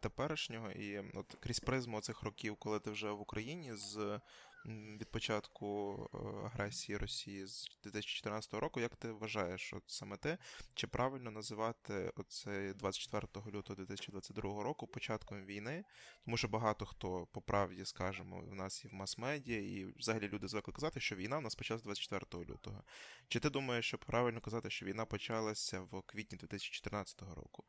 теперішнього. 0.00 0.70
І 0.70 0.98
от 0.98 1.36
крізь 1.40 1.60
призму 1.60 2.00
цих 2.00 2.22
років, 2.22 2.56
коли 2.56 2.80
ти 2.80 2.90
вже 2.90 3.10
в 3.10 3.20
Україні 3.20 3.72
з 3.74 4.20
від 4.66 5.10
початку 5.10 5.96
е, 6.14 6.18
агресії 6.46 6.98
Росії 6.98 7.46
з 7.46 7.78
2014 7.82 8.54
року, 8.54 8.80
як 8.80 8.96
ти 8.96 9.12
вважаєш, 9.12 9.72
от 9.72 9.82
саме 9.86 10.16
те, 10.16 10.38
чи 10.74 10.86
правильно 10.86 11.30
називати 11.30 12.12
оцей 12.16 12.74
24 12.74 13.26
лютого 13.46 13.76
2022 13.76 14.62
року 14.62 14.86
початком 14.86 15.44
війни? 15.44 15.84
Тому 16.24 16.36
що 16.36 16.48
багато 16.48 16.86
хто 16.86 17.26
по 17.26 17.40
правді, 17.40 17.84
скажемо, 17.84 18.40
в 18.40 18.54
нас 18.54 18.84
і 18.84 18.88
в 18.88 18.94
мас-медіа, 18.94 19.58
і 19.58 19.84
взагалі 19.84 20.28
люди 20.28 20.48
звикли 20.48 20.74
казати, 20.74 21.00
що 21.00 21.16
війна 21.16 21.38
в 21.38 21.42
нас 21.42 21.54
почалась 21.54 21.82
24 21.82 22.44
лютого. 22.44 22.84
Чи 23.28 23.40
ти 23.40 23.50
думаєш, 23.50 23.86
що 23.86 23.98
правильно 23.98 24.40
казати, 24.40 24.70
що 24.70 24.86
війна 24.86 25.04
почалася 25.04 25.80
в 25.80 26.02
квітні 26.02 26.38
2014 26.38 27.22
року? 27.22 27.64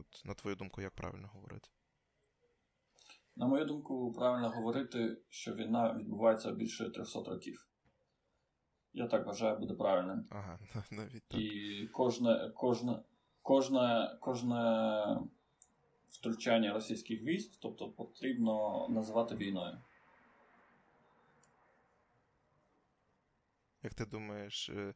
От, 0.00 0.22
на 0.24 0.34
твою 0.34 0.56
думку, 0.56 0.82
як 0.82 0.94
правильно 0.94 1.30
говорити? 1.34 1.68
На 3.36 3.46
мою 3.46 3.64
думку, 3.64 4.12
правильно 4.12 4.50
говорити, 4.50 5.16
що 5.28 5.54
війна 5.54 5.94
відбувається 5.98 6.52
більше 6.52 6.90
300 6.90 7.22
років. 7.22 7.68
Я 8.92 9.06
так 9.06 9.26
вважаю, 9.26 9.58
буде 9.58 9.74
правильним. 9.74 10.26
Ага, 10.30 10.58
навіть 10.90 11.24
так. 11.28 11.40
І 11.40 11.88
кожне, 11.92 12.52
кожне, 12.54 13.02
кожне, 13.42 14.18
кожне 14.20 15.20
втручання 16.10 16.72
російських 16.72 17.22
військ, 17.22 17.58
тобто 17.62 17.90
потрібно 17.90 18.86
називати 18.88 19.36
війною. 19.36 19.78
Як 23.86 23.94
ти 23.94 24.06
думаєш, 24.06 24.68
е, 24.68 24.94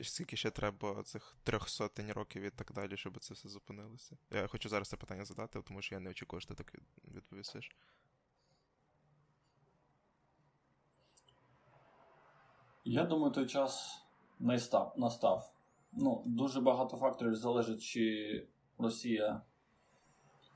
скільки 0.00 0.36
ще 0.36 0.50
треба 0.50 1.02
цих 1.02 1.36
трьох 1.42 1.68
сотень 1.68 2.12
років 2.12 2.42
і 2.42 2.50
так 2.50 2.72
далі, 2.72 2.96
щоб 2.96 3.18
це 3.20 3.34
все 3.34 3.48
зупинилося? 3.48 4.16
Я 4.30 4.46
хочу 4.46 4.68
зараз 4.68 4.88
це 4.88 4.96
питання 4.96 5.24
задати, 5.24 5.62
тому 5.62 5.82
що 5.82 5.94
я 5.94 6.00
не 6.00 6.10
очікую, 6.10 6.40
що 6.40 6.54
ти 6.54 6.64
так 6.64 6.74
відповісиш. 7.14 7.76
Я 12.84 13.04
думаю, 13.04 13.32
той 13.32 13.46
час 13.46 14.02
настав. 14.38 14.94
настав. 14.96 15.52
Ну, 15.92 16.22
дуже 16.26 16.60
багато 16.60 16.96
факторів 16.96 17.34
залежить, 17.34 17.82
чи 17.82 18.48
Росія 18.78 19.42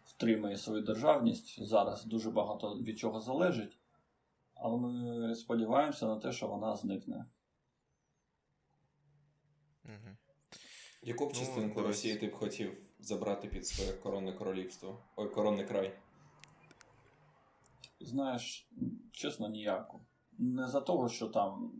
втримає 0.05 0.57
свою 0.57 0.83
державність. 0.83 1.65
Зараз 1.65 2.05
дуже 2.05 2.31
багато 2.31 2.75
від 2.75 2.99
чого 2.99 3.21
залежить. 3.21 3.79
Але 4.55 4.77
ми 4.77 5.35
сподіваємося 5.35 6.07
на 6.07 6.17
те, 6.17 6.33
що 6.33 6.49
вона 6.49 6.77
зникне. 6.77 7.27
Угу. 9.89 10.17
Яку 11.03 11.27
б 11.27 11.31
Ну, 11.35 11.41
частинку 11.41 11.75
дивись. 11.81 11.97
Росії 11.97 12.17
ти 12.17 12.27
б 12.27 12.33
хотів 12.33 12.77
забрати 12.99 13.49
під 13.49 13.67
своє 13.67 13.93
коронне 13.93 14.33
королівство? 14.33 14.99
Ой, 15.17 15.31
коронний 15.31 15.67
край. 15.67 15.93
Знаєш, 18.01 18.71
чесно, 19.13 19.49
ніяку. 19.49 20.01
Не 20.39 20.67
за 20.67 20.81
того, 20.81 21.09
що 21.09 21.27
там 21.27 21.73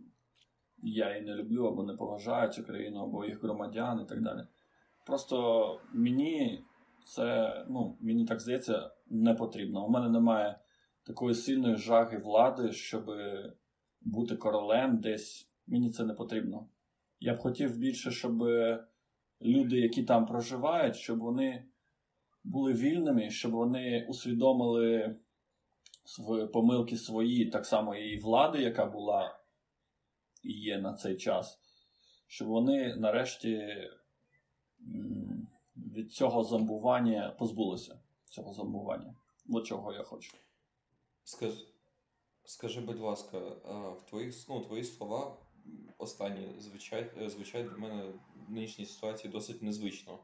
я 0.83 1.09
її 1.15 1.25
не 1.25 1.35
люблю 1.35 1.65
або 1.67 1.83
не 1.83 1.93
поважаю 1.93 2.51
цю 2.51 2.63
країну, 2.63 3.03
або 3.03 3.25
їх 3.25 3.43
громадян 3.43 4.01
і 4.01 4.05
так 4.05 4.21
далі. 4.21 4.47
Просто 5.05 5.79
мені 5.93 6.63
це, 7.05 7.53
ну, 7.69 7.97
мені 7.99 8.25
так 8.25 8.39
здається, 8.39 8.91
не 9.07 9.33
потрібно. 9.33 9.85
У 9.85 9.89
мене 9.89 10.09
немає 10.09 10.59
такої 11.03 11.35
сильної 11.35 11.75
жаги 11.75 12.17
влади, 12.17 12.71
щоб 12.71 13.11
бути 14.01 14.35
королем 14.35 14.97
десь. 14.97 15.49
Мені 15.67 15.89
це 15.89 16.05
не 16.05 16.13
потрібно. 16.13 16.67
Я 17.19 17.33
б 17.33 17.37
хотів 17.37 17.77
більше, 17.77 18.11
щоб 18.11 18.41
люди, 19.41 19.79
які 19.79 20.03
там 20.03 20.25
проживають, 20.25 20.95
щоб 20.95 21.19
вони 21.19 21.65
були 22.43 22.73
вільними, 22.73 23.29
щоб 23.29 23.51
вони 23.51 24.05
усвідомили 24.09 25.15
помилки 26.53 26.97
свої, 26.97 27.45
так 27.45 27.65
само 27.65 27.95
і 27.95 28.19
влади, 28.19 28.61
яка 28.61 28.85
була 28.85 29.39
і 30.43 30.51
є 30.51 30.77
на 30.77 30.93
цей 30.93 31.17
час, 31.17 31.59
щоб 32.27 32.47
вони 32.47 32.95
нарешті 32.95 33.77
від 35.75 36.13
цього 36.13 36.43
зомбування 36.43 37.35
позбулися. 37.39 37.99
Цього 38.25 38.53
зомбування. 38.53 39.15
От 39.49 39.65
чого 39.65 39.93
я 39.93 40.03
хочу. 40.03 40.37
Скажи, 41.23 41.65
скажи, 42.43 42.81
будь 42.81 42.99
ласка, 42.99 43.39
в 43.97 44.05
твоїх, 44.09 44.49
ну, 44.49 44.61
твої 44.61 44.83
слова 44.83 45.37
останні 45.97 46.61
звучать, 46.61 47.11
е, 47.17 47.29
для 47.63 47.77
мене 47.77 48.13
в 48.47 48.51
нинішній 48.51 48.85
ситуації 48.85 49.31
досить 49.31 49.61
незвично. 49.61 50.19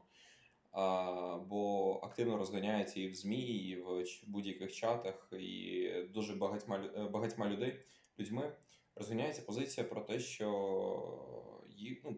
А, 0.72 1.38
бо 1.48 1.92
активно 2.02 2.36
розганяється 2.36 3.00
і 3.00 3.08
в 3.08 3.14
ЗМІ, 3.14 3.42
і 3.42 3.76
в 3.76 4.04
будь-яких 4.26 4.72
чатах, 4.72 5.28
і 5.32 5.90
дуже 6.14 6.34
багатьма, 6.34 6.90
е, 6.96 7.04
багатьма 7.04 7.48
людей, 7.48 7.80
людьми 8.18 8.52
розганяється 8.94 9.42
позиція 9.42 9.86
про 9.86 10.00
те, 10.00 10.20
що 10.20 11.64
їх, 11.76 12.00
ну, 12.04 12.16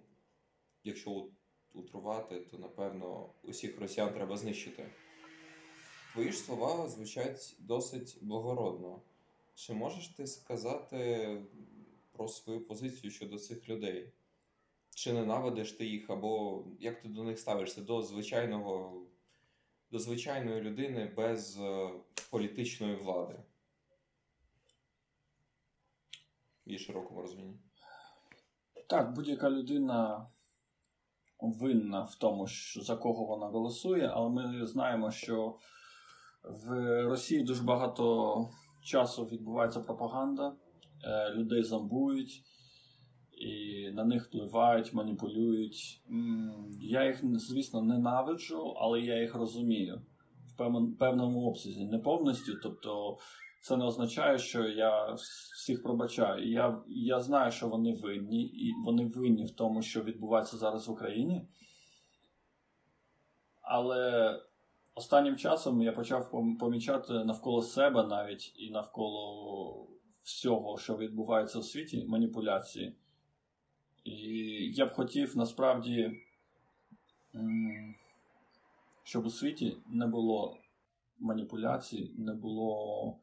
якщо 0.84 1.10
ут- 1.10 1.32
утрувати, 1.72 2.40
то 2.40 2.58
напевно 2.58 3.30
усіх 3.42 3.80
росіян 3.80 4.14
треба 4.14 4.36
знищити. 4.36 4.86
Твої 6.12 6.32
ж 6.32 6.38
слова 6.38 6.88
звучать 6.88 7.56
досить 7.58 8.18
благородно. 8.22 9.02
Чи 9.54 9.72
можеш 9.72 10.08
ти 10.08 10.26
сказати 10.26 11.28
про 12.16 12.28
свою 12.28 12.66
позицію 12.66 13.10
щодо 13.10 13.38
цих 13.38 13.68
людей? 13.68 14.12
Чи 14.94 15.12
ненавидиш 15.12 15.72
ти 15.72 15.86
їх, 15.86 16.10
або 16.10 16.64
як 16.80 17.02
ти 17.02 17.08
до 17.08 17.24
них 17.24 17.38
ставишся 17.38 17.80
до 17.80 18.02
звичайного, 18.02 19.02
до 19.90 19.98
звичайної 19.98 20.60
людини 20.60 21.12
без 21.16 21.58
е, 21.60 21.90
політичної 22.30 22.96
влади? 22.96 23.34
Її 26.66 26.78
широкому 26.78 27.22
розумінні. 27.22 27.58
Так, 28.86 29.12
будь-яка 29.12 29.50
людина 29.50 30.26
винна 31.40 32.02
в 32.04 32.14
тому, 32.14 32.46
що, 32.46 32.80
за 32.82 32.96
кого 32.96 33.24
вона 33.24 33.46
голосує, 33.46 34.10
але 34.14 34.28
ми 34.30 34.66
знаємо, 34.66 35.10
що 35.10 35.58
в 36.42 36.68
Росії 37.04 37.42
дуже 37.42 37.62
багато 37.62 38.48
часу 38.82 39.26
відбувається 39.26 39.80
пропаганда, 39.80 40.56
людей 41.34 41.62
зомбують, 41.62 42.42
і 43.32 43.90
на 43.90 44.04
них 44.04 44.24
впливають, 44.24 44.94
маніпулюють. 44.94 46.02
Я 46.80 47.06
їх, 47.06 47.20
звісно, 47.38 47.82
ненавиджу, 47.82 48.74
але 48.76 49.00
я 49.00 49.20
їх 49.20 49.34
розумію 49.34 50.02
в 50.46 50.58
певному- 50.58 50.96
певному 50.96 51.48
обсязі, 51.48 51.84
не 51.84 51.98
повністю. 51.98 52.52
Тобто, 52.62 53.18
це 53.60 53.76
не 53.76 53.84
означає, 53.84 54.38
що 54.38 54.68
я 54.68 55.12
всіх 55.12 55.82
пробачаю. 55.82 56.50
Я, 56.50 56.82
я 56.88 57.20
знаю, 57.20 57.52
що 57.52 57.68
вони 57.68 57.92
винні, 57.92 58.42
і 58.42 58.72
вони 58.84 59.04
винні 59.06 59.44
в 59.44 59.50
тому, 59.50 59.82
що 59.82 60.02
відбувається 60.02 60.56
зараз 60.56 60.88
в 60.88 60.90
Україні. 60.90 61.42
Але 63.62 64.32
останнім 64.94 65.36
часом 65.36 65.82
я 65.82 65.92
почав 65.92 66.30
помічати 66.60 67.12
навколо 67.12 67.62
себе 67.62 68.06
навіть 68.06 68.54
і 68.56 68.70
навколо 68.70 69.88
всього, 70.26 70.78
що 70.78 70.96
відбувається 70.96 71.58
у 71.58 71.62
світі, 71.62 72.04
маніпуляції. 72.08 72.94
І 74.04 74.18
я 74.74 74.86
б 74.86 74.92
хотів 74.92 75.36
насправді, 75.36 76.22
щоб 79.04 79.26
у 79.26 79.30
світі 79.30 79.76
не 79.86 80.06
було 80.06 80.58
маніпуляцій, 81.18 82.10
не 82.18 82.34
було 82.34 83.18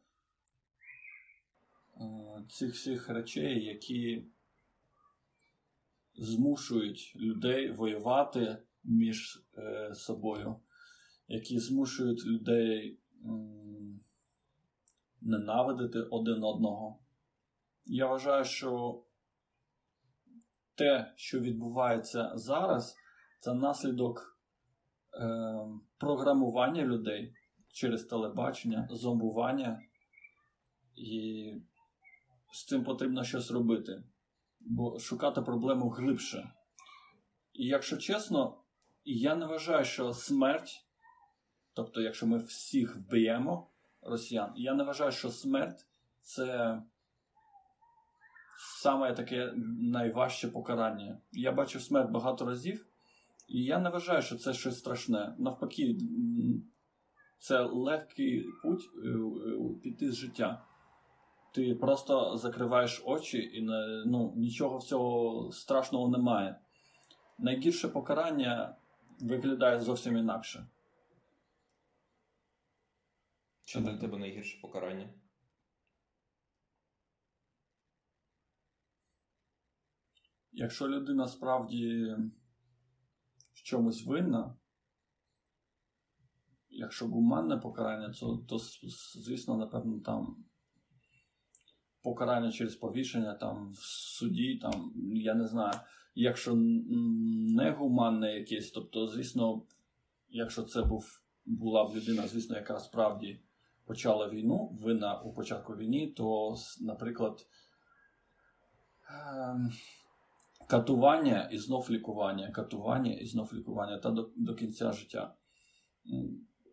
е, 1.98 2.04
цих 2.50 2.74
всіх 2.74 3.10
речей, 3.10 3.66
які 3.66 4.26
змушують 6.16 7.14
людей 7.16 7.72
воювати 7.72 8.58
між 8.84 9.44
е, 9.58 9.96
собою, 9.96 10.56
які 11.28 11.60
змушують 11.60 12.26
людей 12.26 12.98
ненавидити 15.24 16.00
один 16.00 16.44
одного. 16.44 17.00
Я 17.86 18.08
вважаю, 18.08 18.46
що 18.46 19.04
те, 20.76 21.14
що 21.16 21.40
відбувається 21.40 22.32
зараз, 22.36 22.96
це 23.40 23.54
наслідок 23.54 24.40
е, 25.14 25.60
програмування 25.98 26.84
людей 26.84 27.36
через 27.68 28.04
телебачення, 28.04 28.88
зомбування, 28.92 29.82
і 30.96 31.54
з 32.52 32.66
цим 32.66 32.84
потрібно 32.84 33.24
щось 33.24 33.52
робити, 33.52 34.04
бо 34.60 35.00
шукати 35.00 35.42
проблему 35.42 35.90
глибше. 35.90 36.54
І 37.54 37.66
якщо 37.66 37.98
чесно, 37.98 38.64
я 39.06 39.36
не 39.36 39.46
вважаю, 39.46 39.86
що 39.86 40.14
смерть, 40.14 40.86
тобто, 41.74 42.02
якщо 42.02 42.28
ми 42.28 42.38
всіх 42.38 42.96
вб'ємо 42.96 43.73
росіян, 44.06 44.52
я 44.56 44.74
не 44.74 44.84
вважаю, 44.84 45.12
що 45.12 45.30
смерть 45.30 45.86
це 46.22 46.82
саме 48.58 49.14
таке 49.14 49.54
найважче 49.80 50.48
покарання. 50.48 51.18
Я 51.32 51.52
бачив 51.52 51.82
смерть 51.82 52.12
багато 52.12 52.46
разів, 52.46 52.86
і 53.48 53.64
я 53.64 53.80
не 53.80 53.90
вважаю, 53.90 54.22
що 54.22 54.36
це 54.36 54.54
щось 54.54 54.80
страшне. 54.80 55.36
Навпаки, 55.38 55.98
це 57.40 57.62
легкий 57.62 58.46
путь 58.64 58.90
е, 59.06 59.08
е, 59.08 59.80
піти 59.84 60.12
з 60.12 60.16
життя. 60.16 60.66
Ти 61.54 61.76
просто 61.76 62.38
закриваєш 62.38 63.04
очі 63.06 63.38
і 63.38 63.62
ну, 64.06 64.34
нічого 64.36 64.78
всього 64.78 65.52
страшного 65.52 66.10
немає. 66.10 66.60
Найгірше 67.40 67.88
покарання 67.88 68.76
виглядає 69.22 69.80
зовсім 69.80 70.18
інакше. 70.18 70.68
Що 73.74 73.82
для 73.82 73.98
тебе 73.98 74.18
найгірше 74.18 74.60
покарання? 74.62 75.10
Якщо 80.52 80.88
людина 80.88 81.28
справді 81.28 82.16
в 83.54 83.64
чомусь 83.64 84.06
винна, 84.06 84.56
якщо 86.70 87.08
гуманне 87.08 87.58
покарання, 87.58 88.14
то, 88.20 88.38
то 88.38 88.58
звісно, 89.16 89.58
напевно, 89.58 90.00
там 90.00 90.46
покарання 92.02 92.52
через 92.52 92.76
повішення 92.76 93.34
там 93.34 93.72
в 93.72 93.78
суді, 94.18 94.60
там, 94.62 94.94
я 95.16 95.34
не 95.34 95.48
знаю. 95.48 95.80
Якщо 96.16 96.56
не 97.56 97.72
гуманне 97.72 98.40
якесь, 98.40 98.72
тобто, 98.72 99.08
звісно, 99.08 99.68
якщо 100.30 100.64
це 100.64 100.84
був, 100.84 101.24
була 101.46 101.90
б 101.90 101.96
людина, 101.96 102.28
звісно, 102.28 102.56
яка 102.56 102.80
справді 102.80 103.40
почала 103.86 104.30
війну, 104.30 104.78
винна 104.82 105.22
у 105.22 105.34
початку 105.34 105.76
війни, 105.76 106.08
то, 106.08 106.56
наприклад, 106.82 107.46
ем, 109.10 109.72
катування 110.68 111.50
і 111.52 111.58
знов 111.58 111.88
лікування, 111.92 112.52
катування 112.52 113.14
і 113.14 113.26
знов 113.26 113.54
лікування 113.54 113.98
та 113.98 114.12
до, 114.12 114.30
до 114.36 114.56
кінця 114.56 114.92
життя. 114.92 115.34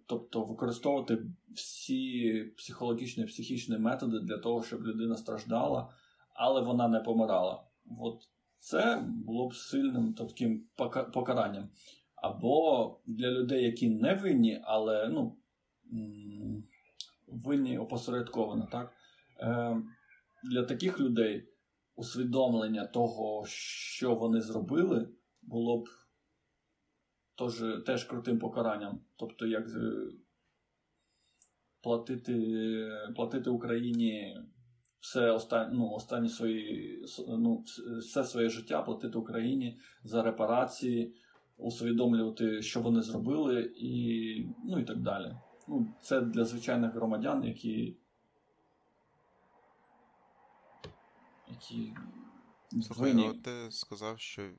Тобто 0.06 0.44
використовувати 0.44 1.18
всі 1.54 2.44
психологічні 2.56 3.24
психічні 3.24 3.78
методи 3.78 4.20
для 4.20 4.38
того, 4.38 4.62
щоб 4.62 4.82
людина 4.82 5.16
страждала, 5.16 5.92
але 6.34 6.60
вона 6.60 6.88
не 6.88 7.00
помирала. 7.00 7.64
От 8.00 8.28
це 8.56 9.04
було 9.06 9.48
б 9.48 9.54
сильним 9.54 10.14
таким 10.14 10.64
покаранням. 11.12 11.68
Або 12.14 13.00
для 13.06 13.30
людей, 13.30 13.64
які 13.64 13.90
не 13.90 14.14
винні, 14.14 14.60
але 14.64 15.08
ну, 15.08 15.36
винні 17.44 17.78
опосередковано. 17.78 18.68
так? 18.72 18.92
Е, 19.40 19.82
Для 20.44 20.62
таких 20.64 21.00
людей 21.00 21.48
усвідомлення 21.96 22.86
того, 22.86 23.44
що 23.46 24.14
вони 24.14 24.40
зробили, 24.40 25.08
було 25.42 25.78
б 25.78 25.88
теж, 27.38 27.84
теж 27.86 28.04
крутим 28.04 28.38
покаранням. 28.38 29.00
Тобто, 29.16 29.46
як 29.46 29.66
платити 31.82 32.90
платити 33.14 33.50
Україні 33.50 34.36
все 35.00 35.30
останні, 35.30 35.78
ну, 35.78 35.90
останні 35.90 36.28
свої, 36.28 37.04
ну, 37.28 37.64
все 38.00 38.24
своє 38.24 38.48
життя, 38.48 38.82
платити 38.82 39.18
Україні 39.18 39.78
за 40.04 40.22
репарації, 40.22 41.14
усвідомлювати, 41.56 42.62
що 42.62 42.80
вони 42.80 43.02
зробили, 43.02 43.72
і 43.76 44.46
ну, 44.64 44.78
і 44.78 44.84
так 44.84 45.00
далі. 45.00 45.34
Ну, 45.70 45.94
Це 46.02 46.20
для 46.20 46.44
звичайних 46.44 46.94
громадян, 46.94 47.44
які. 47.44 47.96
які 51.48 51.94
Слухай, 52.82 53.28
от 53.28 53.42
ти 53.42 53.70
сказав, 53.70 54.20
що 54.20 54.42
е, 54.42 54.54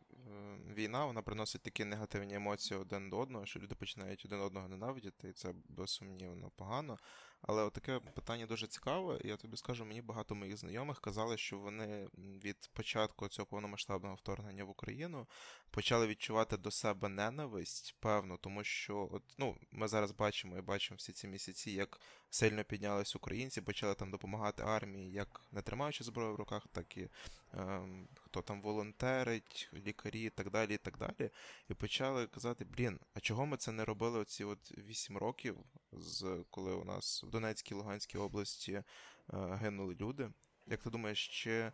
війна 0.74 1.06
вона 1.06 1.22
приносить 1.22 1.62
такі 1.62 1.86
негативні 1.86 2.34
емоції 2.34 2.80
один 2.80 3.10
до 3.10 3.18
одного, 3.18 3.46
що 3.46 3.60
люди 3.60 3.76
починають 3.76 4.26
один 4.26 4.40
одного 4.40 4.68
ненавидіти, 4.68 5.30
і 5.30 5.34
це 5.34 5.54
безсумнівно 5.70 6.52
погано. 6.56 6.98
Але 7.42 7.70
таке 7.70 8.00
питання 8.00 8.46
дуже 8.46 8.68
цікаве, 8.68 9.20
я 9.24 9.38
тобі 9.38 9.58
скажу, 9.58 9.86
мені 9.86 10.02
багато 10.02 10.36
моїх 10.36 10.58
знайомих 10.58 11.00
казали, 11.00 11.38
що 11.38 11.58
вони 11.58 12.08
від 12.18 12.70
початку 12.74 13.28
цього 13.28 13.46
повномасштабного 13.46 14.16
вторгнення 14.16 14.64
в 14.64 14.70
Україну 14.70 15.28
почали 15.72 16.08
відчувати 16.08 16.58
до 16.58 16.72
себе 16.72 17.10
ненависть, 17.10 17.96
певно, 18.00 18.38
тому 18.38 18.64
що 18.64 19.10
от, 19.12 19.24
ну, 19.38 19.58
ми 19.72 19.88
зараз 19.88 20.12
бачимо 20.12 20.58
і 20.58 20.62
бачимо 20.62 20.96
всі 20.98 21.14
ці 21.14 21.28
місяці, 21.28 21.72
як 21.72 22.00
сильно 22.30 22.64
піднялись 22.64 23.16
українці, 23.16 23.62
почали 23.62 23.96
там 23.96 24.12
допомагати 24.12 24.64
армії, 24.64 25.12
як 25.12 25.42
не 25.52 25.62
тримаючи 25.62 26.04
зброю 26.04 26.34
в 26.34 26.36
руках, 26.36 26.68
так 26.72 26.98
і 26.98 27.10
е, 27.54 27.82
хто 28.16 28.42
там 28.42 28.62
волонтерить, 28.62 29.70
лікарі 29.74 30.22
і 30.22 30.30
так 30.30 30.50
далі. 30.50 30.74
і 30.74 30.78
так 30.78 30.98
далі. 30.98 31.30
І 31.70 31.74
почали 31.74 32.28
казати: 32.28 32.66
блін, 32.66 33.00
а 33.14 33.20
чого 33.20 33.46
ми 33.46 33.58
це 33.58 33.72
не 33.72 33.86
робили 33.86 34.20
оці 34.20 34.44
от 34.44 34.78
8 34.78 35.18
років, 35.18 35.58
з 35.92 36.44
коли 36.50 36.74
у 36.74 36.84
нас 36.84 37.24
в 37.24 37.30
Донецькій 37.30 37.76
Луганській 37.76 38.18
області 38.18 38.72
е, 38.74 38.84
гинули 39.62 39.96
люди? 39.96 40.30
Як 40.68 40.84
ти 40.84 40.90
думаєш, 40.90 41.28
чи. 41.28 41.72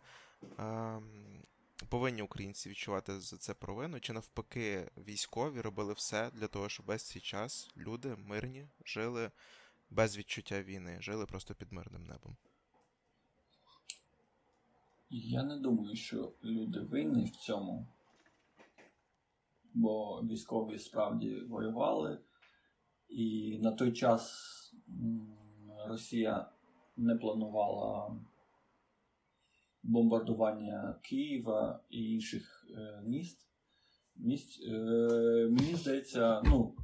Е, 0.58 1.00
Повинні 1.88 2.22
українці 2.22 2.68
відчувати 2.68 3.20
за 3.20 3.36
це 3.36 3.54
провину, 3.54 4.00
чи 4.00 4.12
навпаки 4.12 4.90
військові 4.96 5.60
робили 5.60 5.92
все 5.92 6.30
для 6.30 6.46
того, 6.46 6.68
щоб 6.68 6.86
весь 6.86 7.02
цей 7.02 7.22
час 7.22 7.70
люди 7.76 8.16
мирні 8.16 8.68
жили 8.84 9.30
без 9.90 10.18
відчуття 10.18 10.62
війни, 10.62 10.98
жили 11.00 11.26
просто 11.26 11.54
під 11.54 11.72
мирним 11.72 12.04
небом. 12.04 12.36
Я 15.10 15.42
не 15.42 15.56
думаю, 15.56 15.96
що 15.96 16.32
люди 16.44 16.80
винні 16.80 17.24
в 17.24 17.36
цьому, 17.36 17.86
бо 19.74 20.22
військові 20.22 20.78
справді 20.78 21.40
воювали, 21.40 22.18
і 23.08 23.58
на 23.62 23.72
той 23.72 23.92
час 23.92 24.44
Росія 25.86 26.50
не 26.96 27.14
планувала 27.14 28.16
бомбардування 29.82 31.00
Києва 31.02 31.80
і 31.90 32.12
інших 32.12 32.66
е, 32.76 33.02
міст. 33.06 33.48
міст. 34.16 34.62
Е, 34.68 34.72
мені 35.50 35.74
здається, 35.74 36.42
ну, 36.44 36.74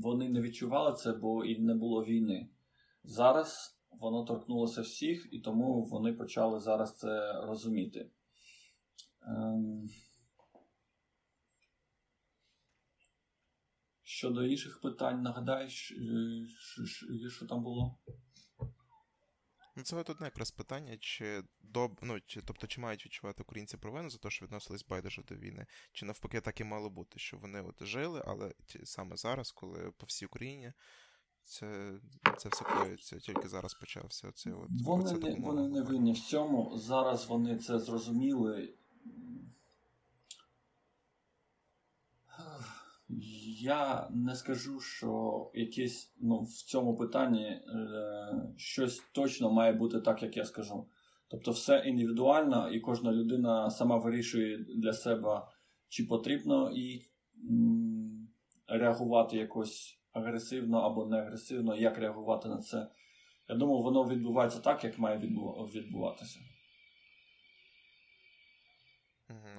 вони 0.00 0.28
не 0.28 0.40
відчували 0.40 0.96
це, 0.96 1.12
бо 1.12 1.44
і 1.44 1.58
не 1.58 1.74
було 1.74 2.04
війни. 2.04 2.48
Зараз 3.04 3.78
воно 3.90 4.24
торкнулося 4.24 4.80
всіх, 4.80 5.28
і 5.32 5.38
тому 5.38 5.84
вони 5.84 6.12
почали 6.12 6.60
зараз 6.60 6.98
це 6.98 7.32
розуміти. 7.32 8.10
Ем... 9.26 9.88
Щодо 14.14 14.46
інших 14.46 14.80
питань, 14.80 15.22
нагадаєш, 15.22 15.92
е, 15.92 17.28
що, 17.30 17.46
там 17.46 17.62
було? 17.62 17.98
Ну, 19.76 19.82
це 19.82 19.96
от 19.96 20.10
одне 20.10 20.26
якраз 20.26 20.50
питання, 20.50 20.96
чи 21.00 21.42
доб... 21.60 21.98
ну, 22.02 22.20
чи, 22.26 22.40
тобто, 22.42 22.66
чи 22.66 22.80
мають 22.80 23.06
відчувати 23.06 23.42
українці 23.42 23.76
провину 23.76 24.10
за 24.10 24.18
те, 24.18 24.30
що 24.30 24.44
відносились 24.44 24.86
байдуже 24.86 25.22
до 25.22 25.34
війни, 25.34 25.66
чи 25.92 26.06
навпаки 26.06 26.40
так 26.40 26.60
і 26.60 26.64
мало 26.64 26.90
бути, 26.90 27.18
що 27.18 27.36
вони 27.36 27.62
от 27.62 27.86
жили, 27.86 28.22
але 28.26 28.54
саме 28.84 29.16
зараз, 29.16 29.52
коли 29.52 29.90
по 29.98 30.06
всій 30.06 30.26
Україні 30.26 30.72
це 31.42 31.98
це 32.38 32.48
все 32.48 32.64
коїться, 32.64 33.18
тільки 33.18 33.48
зараз 33.48 33.74
почався. 33.74 34.28
Оце, 34.28 34.52
от, 34.52 34.68
Вони 34.84 35.12
не 35.12 35.40
вони 35.40 35.68
не 35.68 35.82
винні 35.82 36.12
в 36.12 36.20
цьому. 36.20 36.78
Зараз 36.78 37.26
вони 37.26 37.58
це 37.58 37.78
зрозуміли. 37.78 38.74
Я 43.64 44.08
не 44.10 44.34
скажу, 44.34 44.80
що 44.80 45.50
якесь 45.54 46.14
ну, 46.20 46.42
в 46.42 46.48
цьому 46.48 46.96
питанні 46.96 47.44
е, 47.44 47.62
щось 48.56 49.02
точно 49.12 49.52
має 49.52 49.72
бути 49.72 50.00
так, 50.00 50.22
як 50.22 50.36
я 50.36 50.44
скажу. 50.44 50.88
Тобто, 51.28 51.50
все 51.50 51.78
індивідуально, 51.78 52.70
і 52.70 52.80
кожна 52.80 53.12
людина 53.12 53.70
сама 53.70 53.96
вирішує 53.96 54.58
для 54.58 54.92
себе, 54.92 55.42
чи 55.88 56.04
потрібно 56.04 56.72
м, 57.50 58.28
реагувати 58.66 59.36
якось 59.36 59.98
агресивно 60.12 60.78
або 60.78 61.06
не 61.06 61.18
агресивно, 61.18 61.76
як 61.76 61.98
реагувати 61.98 62.48
на 62.48 62.58
це. 62.58 62.88
Я 63.48 63.56
думаю, 63.56 63.82
воно 63.82 64.04
відбувається 64.04 64.60
так, 64.60 64.84
як 64.84 64.98
має 64.98 65.18
відбуватися. 65.74 66.40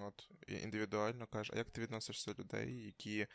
От 0.08 0.30
індивідуально 0.64 1.28
кажеш, 1.28 1.52
а 1.54 1.58
як 1.58 1.72
ти 1.72 1.82
відносишся 1.82 2.34
до 2.34 2.44
людей, 2.44 2.86
які, 2.86 3.28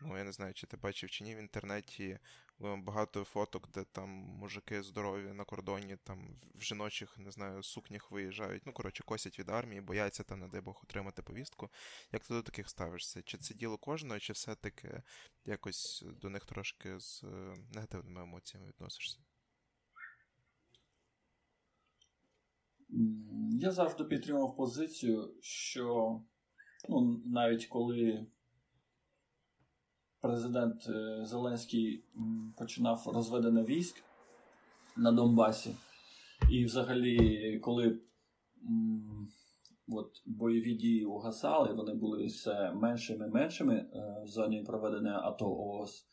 ну 0.00 0.18
я 0.18 0.24
не 0.24 0.32
знаю, 0.32 0.54
чи 0.54 0.66
ти 0.66 0.76
бачив 0.76 1.10
чи 1.10 1.24
ні 1.24 1.34
в 1.34 1.38
інтернеті 1.38 2.18
багато 2.58 3.24
фоток, 3.24 3.68
де 3.72 3.84
там 3.84 4.08
мужики 4.10 4.82
здорові 4.82 5.32
на 5.32 5.44
кордоні, 5.44 5.96
там 6.04 6.40
в 6.54 6.62
жіночих, 6.62 7.18
не 7.18 7.30
знаю, 7.30 7.62
сукнях 7.62 8.10
виїжджають, 8.10 8.66
ну 8.66 8.72
коротше, 8.72 9.04
косять 9.04 9.38
від 9.38 9.48
армії, 9.48 9.80
бояться 9.80 10.22
там, 10.22 10.40
не 10.40 10.48
дай 10.48 10.60
Бог, 10.60 10.80
отримати 10.84 11.22
повістку. 11.22 11.70
Як 12.12 12.26
ти 12.26 12.34
до 12.34 12.42
таких 12.42 12.68
ставишся? 12.68 13.22
Чи 13.22 13.38
це 13.38 13.54
діло 13.54 13.78
кожного, 13.78 14.20
чи 14.20 14.32
все-таки 14.32 15.02
якось 15.44 16.04
до 16.20 16.30
них 16.30 16.44
трошки 16.44 17.00
з 17.00 17.24
е, 17.24 17.56
негативними 17.74 18.22
емоціями 18.22 18.68
відносишся? 18.68 19.18
Я 23.50 23.70
завжди 23.70 24.04
підтримував 24.04 24.56
позицію, 24.56 25.34
що 25.40 26.20
ну, 26.88 27.22
навіть 27.26 27.66
коли 27.66 28.26
президент 30.20 30.88
е, 30.88 31.24
Зеленський 31.24 32.04
починав 32.56 33.02
розведення 33.14 33.62
військ 33.62 34.04
на 34.96 35.12
Донбасі, 35.12 35.76
і 36.50 36.64
взагалі, 36.64 37.58
коли 37.58 38.00
от, 39.88 40.22
бойові 40.26 40.74
дії 40.74 41.04
угасали, 41.04 41.72
вони 41.72 41.94
були 41.94 42.26
все 42.26 42.72
меншими 42.72 43.26
і 43.26 43.30
меншими 43.30 43.74
е, 43.74 44.22
в 44.24 44.28
зоні 44.28 44.62
проведення 44.62 45.20
АТО 45.24 45.46
ООС, 45.46 46.06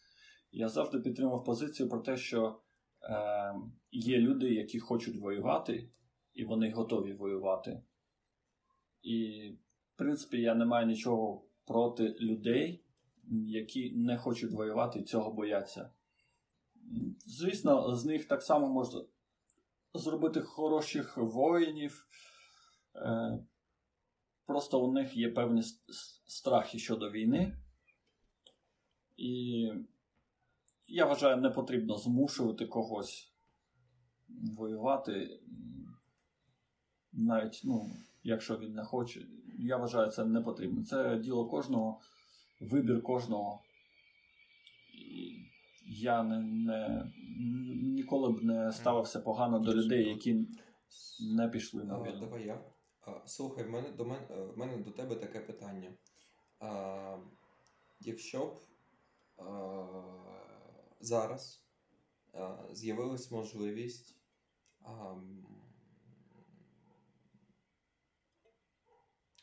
я 0.51 0.69
завжди 0.69 0.99
підтримував 0.99 1.43
позицію 1.43 1.89
про 1.89 1.99
те, 1.99 2.17
що 2.17 2.59
е, 3.01 3.53
є 3.91 4.17
люди, 4.17 4.53
які 4.53 4.79
хочуть 4.79 5.21
воювати 5.21 5.89
і 6.33 6.45
вони 6.45 6.71
готові 6.71 7.13
воювати. 7.13 7.81
І, 9.01 9.49
в 9.93 9.97
принципі, 9.97 10.41
я 10.41 10.55
не 10.55 10.65
маю 10.65 10.87
нічого 10.87 11.45
проти 11.65 12.15
людей, 12.19 12.82
які 13.31 13.91
не 13.91 14.17
хочуть 14.17 14.51
воювати 14.51 14.99
і 14.99 15.03
цього 15.03 15.31
бояться. 15.31 15.89
Звісно, 17.25 17.95
з 17.95 18.05
них 18.05 18.27
так 18.27 18.41
само 18.41 18.67
можна 18.67 19.01
зробити 19.93 20.41
хороших 20.41 21.17
воїнів. 21.17 22.07
Е, 22.95 23.39
просто 24.45 24.85
у 24.85 24.93
них 24.93 25.17
є 25.17 25.29
певні 25.29 25.63
страхи 26.27 26.79
щодо 26.79 27.11
війни. 27.11 27.57
І 29.17 29.69
я 30.87 31.05
вважаю, 31.05 31.37
не 31.37 31.49
потрібно 31.49 31.97
змушувати 31.97 32.65
когось 32.65 33.33
воювати 34.57 35.39
навіть 37.13 37.61
ну, 37.63 37.91
якщо 38.23 38.57
він 38.57 38.73
не 38.73 38.83
хоче. 38.83 39.27
Я 39.59 39.77
вважаю, 39.77 40.11
це 40.11 40.25
не 40.25 40.41
потрібно. 40.41 40.83
Це 40.83 41.17
діло 41.17 41.49
кожного, 41.49 41.99
вибір 42.71 43.03
кожного. 43.03 43.61
Я 45.85 46.23
не, 46.23 46.39
не, 46.39 47.11
ніколи 47.83 48.31
б 48.31 48.43
не 48.43 48.71
ставився 48.71 49.19
погано 49.19 49.59
до 49.59 49.73
людей, 49.73 50.09
які 50.09 50.47
не 51.35 51.49
пішли 51.49 51.83
на 51.83 52.01
війну. 52.03 52.19
давай 52.19 52.45
я. 52.45 52.61
Слухай, 53.25 53.63
в 53.63 53.69
мене 53.69 53.91
до 53.91 54.05
мене, 54.05 54.27
в 54.29 54.57
мене 54.57 54.77
до 54.77 54.91
тебе 54.91 55.15
таке 55.15 55.39
питання. 55.39 55.93
А, 56.59 57.17
якщо 57.99 58.45
б 58.45 58.59
а, 59.37 59.85
зараз 60.99 61.65
а, 62.33 62.67
з'явилась 62.71 63.31
можливість 63.31 64.17
а, 64.81 65.15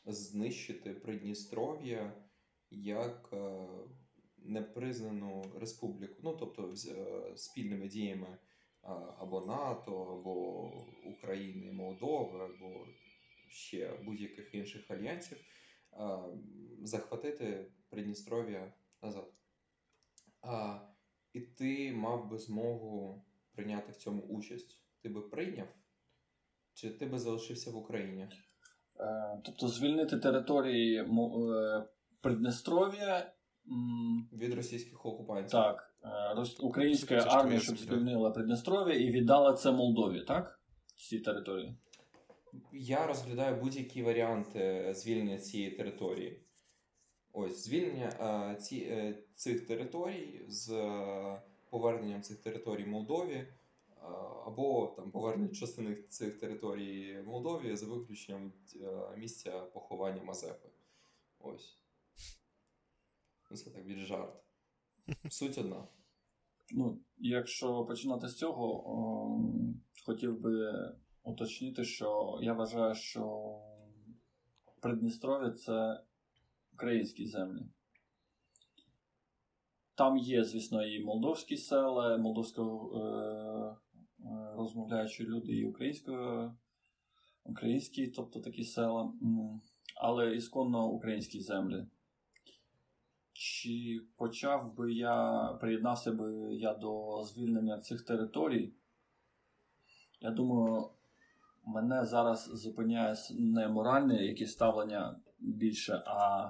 знищити 0.05 0.93
Придністров'я 0.93 2.13
як 2.71 3.29
е, 3.33 3.67
непризнану 4.37 5.43
республіку, 5.59 6.15
ну 6.23 6.33
тобто 6.33 6.75
з- 6.75 6.87
е, 6.87 7.31
спільними 7.37 7.87
діями 7.87 8.37
або 9.17 9.41
НАТО, 9.41 10.01
або 10.03 10.67
України, 11.11 11.71
Молдови, 11.71 12.39
або 12.43 12.85
ще 13.49 13.97
будь-яких 14.05 14.55
інших 14.55 14.91
альянсів, 14.91 15.37
захватити 16.83 17.71
Придністров'я 17.89 18.73
назад. 19.01 19.31
І 21.33 21.41
ти 21.41 21.93
мав 21.93 22.29
би 22.29 22.37
змогу 22.37 23.25
прийняти 23.55 23.91
в 23.91 23.95
цьому 23.95 24.21
участь. 24.21 24.77
Ти 25.01 25.09
би 25.09 25.21
прийняв? 25.21 25.67
Чи 26.73 26.89
ти 26.89 27.05
би 27.05 27.19
залишився 27.19 27.71
в 27.71 27.75
Україні? 27.75 28.27
Е, 28.99 29.41
Тобто 29.45 29.67
звільнити 29.67 30.17
території 30.19 31.03
Е, 32.21 32.29
Придністров'я. 32.29 33.31
м, 33.67 34.29
Від 34.33 34.53
російських 34.53 35.05
окупантів? 35.05 35.51
Так, 35.51 35.93
е, 36.03 36.07
рос- 36.35 36.61
українська 36.61 37.21
Це 37.21 37.29
армія, 37.29 37.59
щоб 37.59 37.77
звільнила 37.77 38.31
Придністров'я 38.31 38.93
і 38.95 39.09
віддала 39.11 39.53
це 39.53 39.71
Молдові, 39.71 40.21
так? 40.21 40.59
Ці 40.95 41.19
території. 41.19 41.75
Я 42.73 43.07
розглядаю 43.07 43.55
будь-які 43.61 44.03
варіанти 44.03 44.93
звільнення 44.95 45.37
цієї 45.37 45.71
території. 45.71 46.41
Ось 47.33 47.63
звільнення 47.65 48.09
е, 48.51 48.55
ці, 48.55 48.75
е, 48.77 49.23
цих 49.35 49.67
територій 49.67 50.45
з 50.47 50.69
е, 50.71 51.41
поверненням 51.69 52.21
цих 52.21 52.37
територій 52.37 52.85
Молдові, 52.85 53.33
е, 53.35 53.47
або 54.45 54.93
там 54.95 55.11
повернення 55.11 55.49
частини 55.53 55.95
цих 56.09 56.39
територій 56.39 57.23
Молдові 57.25 57.75
за 57.75 57.85
виключенням 57.85 58.53
е, 58.75 59.17
місця 59.17 59.51
поховання 59.59 60.23
Мазепи. 60.23 60.69
Ось. 61.39 61.77
Ну, 63.51 63.57
Це 63.57 63.69
так 63.69 63.85
від 63.85 63.97
жарт. 63.97 64.43
Суть 65.29 65.57
одна. 65.57 65.87
Ну, 66.71 66.99
якщо 67.17 67.85
починати 67.85 68.27
з 68.27 68.37
цього, 68.37 68.89
о, 68.89 69.43
хотів 70.05 70.39
би 70.39 70.71
уточнити, 71.23 71.83
що 71.83 72.39
я 72.41 72.53
вважаю, 72.53 72.95
що 72.95 73.55
Придністров'я 74.81 75.51
це 75.51 76.03
українські 76.73 77.25
землі. 77.25 77.61
Там 79.95 80.17
є, 80.17 80.43
звісно, 80.43 80.85
і 80.85 81.03
молдовські 81.03 81.57
села, 81.57 82.17
молдовсько 82.17 82.91
е, 82.95 82.99
е, 84.25 84.53
розмовляючі 84.55 85.23
люди, 85.23 85.53
і 85.53 85.65
українсько, 85.65 86.53
українські, 87.43 88.07
тобто 88.07 88.39
такі 88.39 88.63
села, 88.63 89.13
але 89.95 90.35
ісконно 90.35 90.87
українські 90.87 91.39
землі. 91.39 91.85
Чи 93.41 94.01
почав 94.17 94.75
би 94.75 94.93
я, 94.93 95.47
приєднався 95.61 96.11
би 96.11 96.55
я 96.55 96.73
до 96.73 97.23
звільнення 97.23 97.79
цих 97.79 98.01
територій? 98.01 98.73
Я 100.19 100.31
думаю, 100.31 100.89
мене 101.65 102.05
зараз 102.05 102.45
зупиняє 102.53 103.15
не 103.31 103.67
моральне 103.67 104.25
якесь 104.25 104.51
ставлення 104.51 105.19
більше, 105.39 106.03
а 106.05 106.49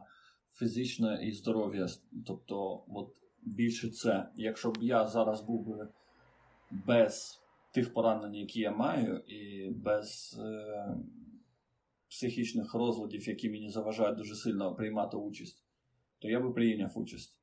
фізичне 0.54 1.20
і 1.24 1.32
здоров'я. 1.32 1.88
Тобто, 2.28 2.84
от 2.88 3.14
більше 3.42 3.90
це. 3.90 4.30
Якщо 4.36 4.72
б 4.72 4.78
я 4.82 5.08
зараз 5.08 5.42
був 5.42 5.68
би 5.68 5.90
без 6.72 7.42
тих 7.74 7.94
поранень, 7.94 8.36
які 8.36 8.60
я 8.60 8.72
маю, 8.72 9.18
і 9.18 9.70
без 9.70 10.40
е, 10.40 10.96
психічних 12.10 12.74
розладів, 12.74 13.28
які 13.28 13.50
мені 13.50 13.70
заважають 13.70 14.18
дуже 14.18 14.36
сильно 14.36 14.76
приймати 14.76 15.18
участь, 15.18 15.64
то 16.22 16.30
я 16.30 16.40
би 16.40 16.54
прийняв 16.54 16.98
участь. 16.98 17.38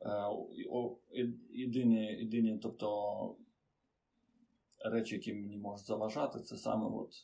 Е, 0.00 1.28
Єдині, 1.50 2.06
єдині, 2.06 2.58
тобто 2.62 3.36
речі, 4.78 5.14
які 5.14 5.34
мені 5.34 5.58
можуть 5.58 5.86
заважати, 5.86 6.40
це 6.40 6.56
саме 6.56 6.86
от, 6.86 7.14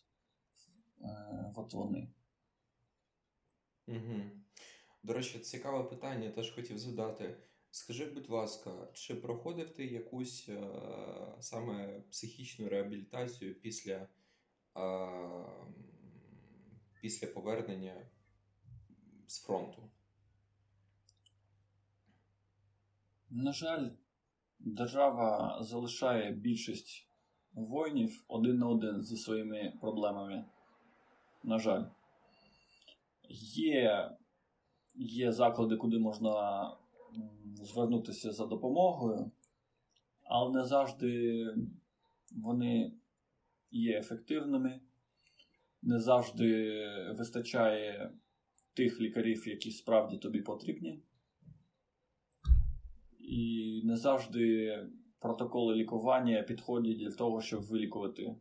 е, 1.00 1.52
от 1.56 1.74
вони. 1.74 2.08
Угу. 3.88 4.20
До 5.02 5.12
речі, 5.12 5.38
цікаве 5.38 5.84
питання, 5.84 6.30
теж 6.30 6.50
хотів 6.50 6.78
задати. 6.78 7.36
Скажи, 7.70 8.06
будь 8.06 8.30
ласка, 8.30 8.88
чи 8.92 9.14
проходив 9.14 9.70
ти 9.70 9.86
якусь 9.86 10.48
е, 10.48 10.62
саме 11.40 12.00
психічну 12.10 12.68
реабілітацію 12.68 13.60
після, 13.60 14.08
е, 14.76 14.88
після 17.00 17.26
повернення 17.26 18.10
з 19.26 19.40
фронту? 19.40 19.90
На 23.34 23.52
жаль, 23.52 23.88
держава 24.58 25.58
залишає 25.62 26.32
більшість 26.32 27.06
воїнів 27.52 28.24
один 28.28 28.58
на 28.58 28.68
один 28.68 29.02
зі 29.02 29.16
своїми 29.16 29.72
проблемами. 29.80 30.44
На 31.42 31.58
жаль, 31.58 31.84
є, 33.54 34.10
є 34.94 35.32
заклади, 35.32 35.76
куди 35.76 35.98
можна 35.98 36.66
звернутися 37.54 38.32
за 38.32 38.46
допомогою, 38.46 39.30
але 40.24 40.52
не 40.52 40.64
завжди 40.64 41.46
вони 42.30 42.92
є 43.70 43.98
ефективними, 43.98 44.80
не 45.82 45.98
завжди 45.98 46.78
вистачає 47.18 48.12
тих 48.74 49.00
лікарів, 49.00 49.48
які 49.48 49.70
справді 49.70 50.18
тобі 50.18 50.40
потрібні. 50.40 51.02
І 53.32 53.82
не 53.84 53.96
завжди 53.96 54.76
протоколи 55.18 55.74
лікування 55.74 56.42
підходять 56.42 56.98
для 56.98 57.10
того, 57.10 57.40
щоб 57.40 57.62
вилікувати 57.62 58.36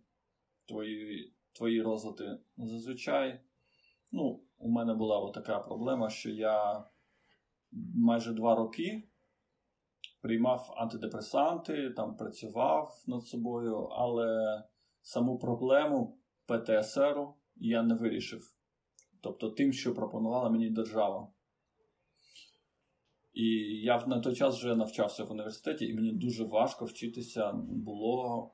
твої, 0.67 1.33
твої 1.51 1.81
розлади. 1.81 2.39
Зазвичай, 2.57 3.41
ну, 4.11 4.43
у 4.57 4.69
мене 4.69 4.93
була 4.93 5.31
така 5.31 5.59
проблема, 5.59 6.09
що 6.09 6.29
я 6.29 6.85
майже 7.95 8.33
два 8.33 8.55
роки 8.55 9.03
приймав 10.21 10.73
антидепресанти, 10.77 11.89
там 11.89 12.15
працював 12.15 13.03
над 13.07 13.25
собою, 13.25 13.77
але 13.77 14.63
саму 15.01 15.39
проблему 15.39 16.19
ПТСР 16.45 17.17
я 17.55 17.83
не 17.83 17.95
вирішив. 17.95 18.41
Тобто 19.21 19.49
тим, 19.49 19.73
що 19.73 19.93
пропонувала 19.93 20.49
мені 20.49 20.69
держава. 20.69 21.31
І 23.33 23.45
я 23.83 24.05
на 24.07 24.19
той 24.19 24.35
час 24.35 24.57
вже 24.57 24.75
навчався 24.75 25.23
в 25.23 25.31
університеті, 25.31 25.85
і 25.85 25.93
мені 25.93 26.11
дуже 26.11 26.43
важко 26.43 26.85
вчитися 26.85 27.51
було. 27.69 28.51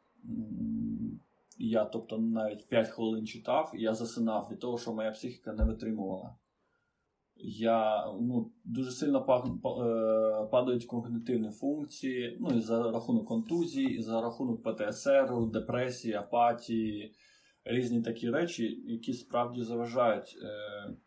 Я, 1.58 1.86
тобто, 1.86 2.18
навіть 2.18 2.68
5 2.68 2.88
хвилин 2.88 3.28
читав, 3.28 3.72
і 3.76 3.82
я 3.82 3.94
засинав 3.94 4.48
від 4.52 4.60
того, 4.60 4.78
що 4.78 4.94
моя 4.94 5.12
психіка 5.12 5.54
не 5.54 5.66
витримувала. 5.66 6.36
Я 7.40 8.06
ну, 8.22 8.52
дуже 8.64 8.92
сильно 8.92 9.20
е, 9.20 10.48
падають 10.52 10.86
когнитивні 10.86 11.50
функції, 11.50 12.38
ну 12.40 12.58
і 12.58 12.62
за 12.62 12.92
рахунок 12.92 13.28
контузії, 13.28 13.98
і 13.98 14.02
за 14.02 14.22
рахунок 14.22 14.64
ПТСР, 14.64 15.30
депресії, 15.54 16.14
апатії, 16.14 17.16
різні 17.64 18.02
такі 18.02 18.30
речі, 18.30 18.84
які 18.86 19.14
справді 19.14 19.64
заважають 19.64 20.38
е, 20.44 20.98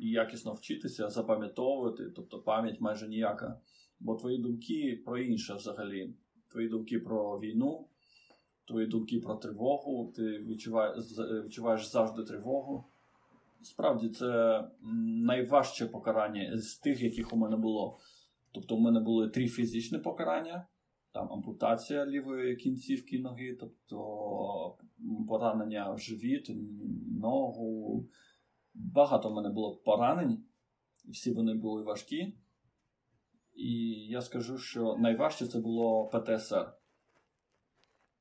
якісно 0.00 0.52
вчитися, 0.52 1.08
запам'ятовувати, 1.10 2.10
тобто 2.16 2.38
пам'ять 2.38 2.80
майже 2.80 3.08
ніяка. 3.08 3.60
Бо 4.00 4.14
твої 4.14 4.38
думки 4.38 5.02
про 5.04 5.18
інше 5.18 5.54
взагалі. 5.54 6.14
Твої 6.52 6.68
думки 6.68 6.98
про 6.98 7.40
війну, 7.40 7.88
твої 8.66 8.86
думки 8.86 9.20
про 9.20 9.34
тривогу, 9.34 10.12
ти 10.16 10.22
відчуваєш, 10.22 10.96
відчуваєш 11.44 11.86
завжди 11.86 12.24
тривогу. 12.24 12.84
Справді, 13.62 14.08
це 14.08 14.64
найважче 15.24 15.86
покарання 15.86 16.56
з 16.56 16.78
тих, 16.78 17.02
яких 17.02 17.32
у 17.32 17.36
мене 17.36 17.56
було. 17.56 17.98
Тобто, 18.52 18.76
у 18.76 18.80
мене 18.80 19.00
були 19.00 19.28
три 19.28 19.48
фізичні 19.48 19.98
покарання, 19.98 20.66
там 21.12 21.32
ампутація 21.32 22.06
лівої 22.06 22.56
кінцівки 22.56 23.18
ноги, 23.18 23.56
тобто 23.60 24.76
поранення 25.28 25.92
в 25.92 25.98
живіт, 25.98 26.50
ногу, 27.20 28.06
багато 28.78 29.28
в 29.28 29.34
мене 29.34 29.48
було 29.48 29.76
поранень, 29.76 30.44
всі 31.04 31.32
вони 31.32 31.54
були 31.54 31.82
важкі. 31.82 32.38
І 33.54 33.90
я 34.06 34.22
скажу, 34.22 34.58
що 34.58 34.96
найважче 34.96 35.46
це 35.46 35.58
було 35.60 36.08
ПТСР. 36.08 36.72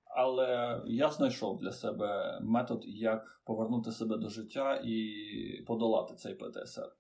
Але 0.04 0.82
я 0.86 1.10
знайшов 1.10 1.58
для 1.58 1.72
себе 1.72 2.40
метод, 2.42 2.84
як 2.86 3.42
повернути 3.46 3.92
себе 3.92 4.18
до 4.18 4.30
життя 4.30 4.82
і 4.86 5.64
подолати 5.68 6.16
цей 6.16 6.36
ПТСР. 6.36 6.96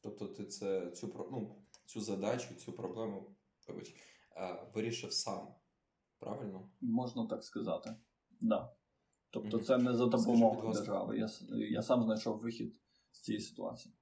Тобто 0.00 0.26
ти 0.26 0.44
це, 0.44 0.90
цю, 0.90 1.28
ну, 1.32 1.56
цю 1.84 2.00
задачу, 2.00 2.54
цю 2.54 2.72
проблему 2.72 3.34
вибач, 3.68 3.94
е, 4.36 4.66
вирішив 4.74 5.12
сам. 5.12 5.54
Правильно? 6.18 6.70
Можна 6.80 7.26
так 7.26 7.44
сказати. 7.44 7.96
Да. 8.40 8.72
Тобто, 9.34 9.58
це 9.58 9.78
не 9.78 9.94
за 9.94 10.06
допомогою 10.06 10.72
держави. 10.72 11.18
Я, 11.18 11.28
я 11.50 11.82
сам 11.82 12.02
знайшов 12.02 12.38
вихід 12.38 12.80
з 13.12 13.20
цієї 13.20 13.42
ситуації. 13.42 13.94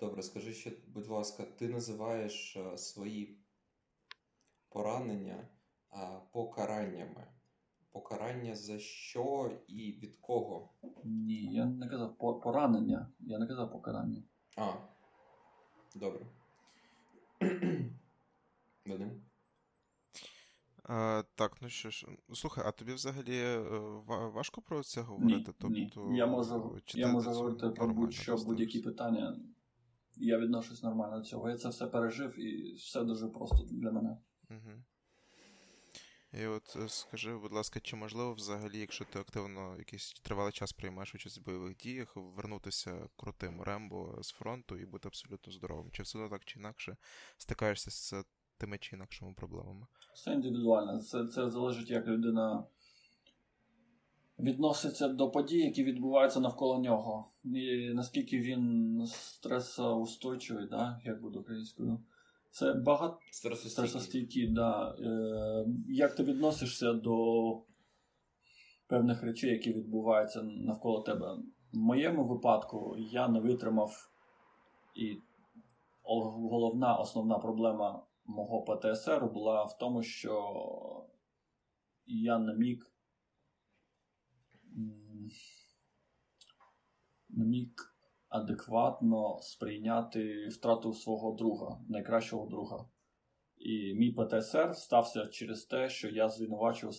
Добре, 0.00 0.22
скажи 0.22 0.52
ще, 0.52 0.72
будь 0.86 1.08
ласка, 1.08 1.44
ти 1.58 1.68
називаєш 1.68 2.56
е, 2.56 2.78
свої 2.78 3.38
поранення 4.68 5.48
е, 5.92 6.20
покараннями. 6.32 7.26
Покарання 7.92 8.54
за 8.54 8.78
що 8.78 9.58
і 9.68 9.92
від 9.92 10.16
кого? 10.20 10.74
Ні, 11.04 11.54
я 11.54 11.64
не 11.64 11.88
казав 11.88 12.18
поранення, 12.18 13.12
я 13.20 13.38
не 13.38 13.46
казав 13.46 13.72
покарання. 13.72 14.22
А, 14.56 14.72
добре. 15.94 16.26
Вадим? 18.86 19.29
А, 20.92 21.22
так, 21.34 21.56
ну 21.60 21.68
що 21.68 21.90
ж, 21.90 22.06
слухай, 22.34 22.64
а 22.66 22.70
тобі 22.70 22.92
взагалі 22.92 23.36
е, 23.36 23.58
важко 24.08 24.62
про 24.62 24.82
це 24.82 25.00
говорити? 25.00 25.52
Ні, 25.62 25.68
ні. 25.68 25.90
Тобто, 25.94 26.14
Я 26.14 26.26
можу, 26.26 26.80
я 26.94 27.08
можу 27.08 27.30
говорити 27.30 27.68
про 27.68 27.88
будь-що, 27.88 28.36
будь-які 28.36 28.80
питання. 28.80 29.40
Я 30.16 30.38
відношусь 30.38 30.82
нормально 30.82 31.18
до 31.18 31.24
цього. 31.24 31.50
Я 31.50 31.56
це 31.56 31.68
все 31.68 31.86
пережив 31.86 32.38
і 32.38 32.74
все 32.74 33.04
дуже 33.04 33.28
просто 33.28 33.64
для 33.70 33.90
мене. 33.90 34.18
Угу. 34.50 34.82
І 36.32 36.46
от 36.46 36.76
е, 36.76 36.88
скажи, 36.88 37.36
будь 37.36 37.52
ласка, 37.52 37.80
чи 37.80 37.96
можливо 37.96 38.34
взагалі, 38.34 38.78
якщо 38.78 39.04
ти 39.04 39.18
активно 39.18 39.76
якийсь 39.78 40.12
тривалий 40.12 40.52
час 40.52 40.72
приймаєш 40.72 41.14
участь 41.14 41.38
в 41.38 41.44
бойових 41.44 41.76
діях, 41.76 42.12
вернутися 42.16 43.08
крутим 43.16 43.62
Рембо 43.62 44.18
з 44.22 44.30
фронту 44.30 44.76
і 44.76 44.86
бути 44.86 45.08
абсолютно 45.08 45.52
здоровим? 45.52 45.90
Чи 45.90 46.02
все 46.02 46.18
одно 46.18 46.30
так 46.30 46.44
чи 46.44 46.58
інакше 46.58 46.96
стикаєшся 47.36 47.90
з 47.90 48.14
тими 48.60 48.78
чи 48.78 48.96
інакшими 48.96 49.34
проблемами? 49.36 49.86
Все 50.14 50.32
індивідуально. 50.32 50.98
Це, 50.98 51.26
це 51.26 51.50
залежить, 51.50 51.90
як 51.90 52.06
людина 52.06 52.64
відноситься 54.38 55.08
до 55.08 55.30
подій, 55.30 55.58
які 55.58 55.84
відбуваються 55.84 56.40
навколо 56.40 56.78
нього. 56.78 57.30
І 57.44 57.90
наскільки 57.94 58.38
він 58.38 59.02
стресоустойчивий, 59.06 60.68
да, 60.68 61.00
як 61.04 61.22
буде 61.22 61.38
українською. 61.38 62.00
Це 62.50 62.74
багато 62.74 63.18
стресостійкі, 63.66 64.46
да. 64.46 64.96
Е, 65.00 65.66
як 65.88 66.14
ти 66.14 66.22
відносишся 66.22 66.92
до 66.92 67.16
певних 68.86 69.22
речей, 69.22 69.50
які 69.50 69.72
відбуваються 69.72 70.42
навколо 70.42 71.00
тебе? 71.00 71.38
В 71.72 71.76
моєму 71.76 72.24
випадку 72.24 72.96
я 72.98 73.28
не 73.28 73.40
витримав, 73.40 74.10
і 74.94 75.16
головна 76.02 76.96
основна 76.96 77.38
проблема 77.38 78.02
мого 78.24 78.64
ПТСР 78.64 79.26
була 79.26 79.64
в 79.64 79.78
тому, 79.78 80.02
що 80.02 81.06
я 82.06 82.38
не 82.38 82.54
міг 82.54 82.92
не 87.28 87.44
міг 87.44 87.68
адекватно 88.28 89.38
сприйняти 89.42 90.48
втрату 90.48 90.92
свого 90.92 91.32
друга, 91.32 91.80
найкращого 91.88 92.46
друга. 92.46 92.88
І 93.56 93.94
мій 93.94 94.12
ПТСР 94.12 94.76
стався 94.76 95.26
через 95.26 95.64
те, 95.64 95.88
що 95.88 96.08
я 96.08 96.28
звинувачив 96.28 96.90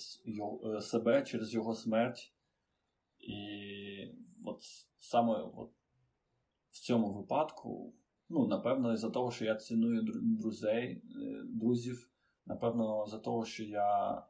е, 0.65 0.81
себе 0.81 1.23
через 1.23 1.53
його 1.53 1.73
смерть. 1.73 2.33
І 3.19 3.37
от 4.45 4.61
саме 4.99 5.33
от 5.55 5.71
в 6.71 6.79
цьому 6.79 7.13
випадку, 7.13 7.93
ну, 8.31 8.47
напевно, 8.47 8.93
із-за 8.93 9.09
того, 9.09 9.31
що 9.31 9.45
я 9.45 9.55
ціную 9.55 10.01
друзей, 10.21 11.03
е, 11.15 11.43
друзів, 11.45 12.09
напевно, 12.45 13.05
за 13.05 13.19
того, 13.19 13.45
що 13.45 13.63
я 13.63 14.21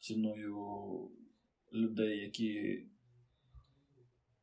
ціную 0.00 0.58
людей, 1.72 2.18
які 2.18 2.86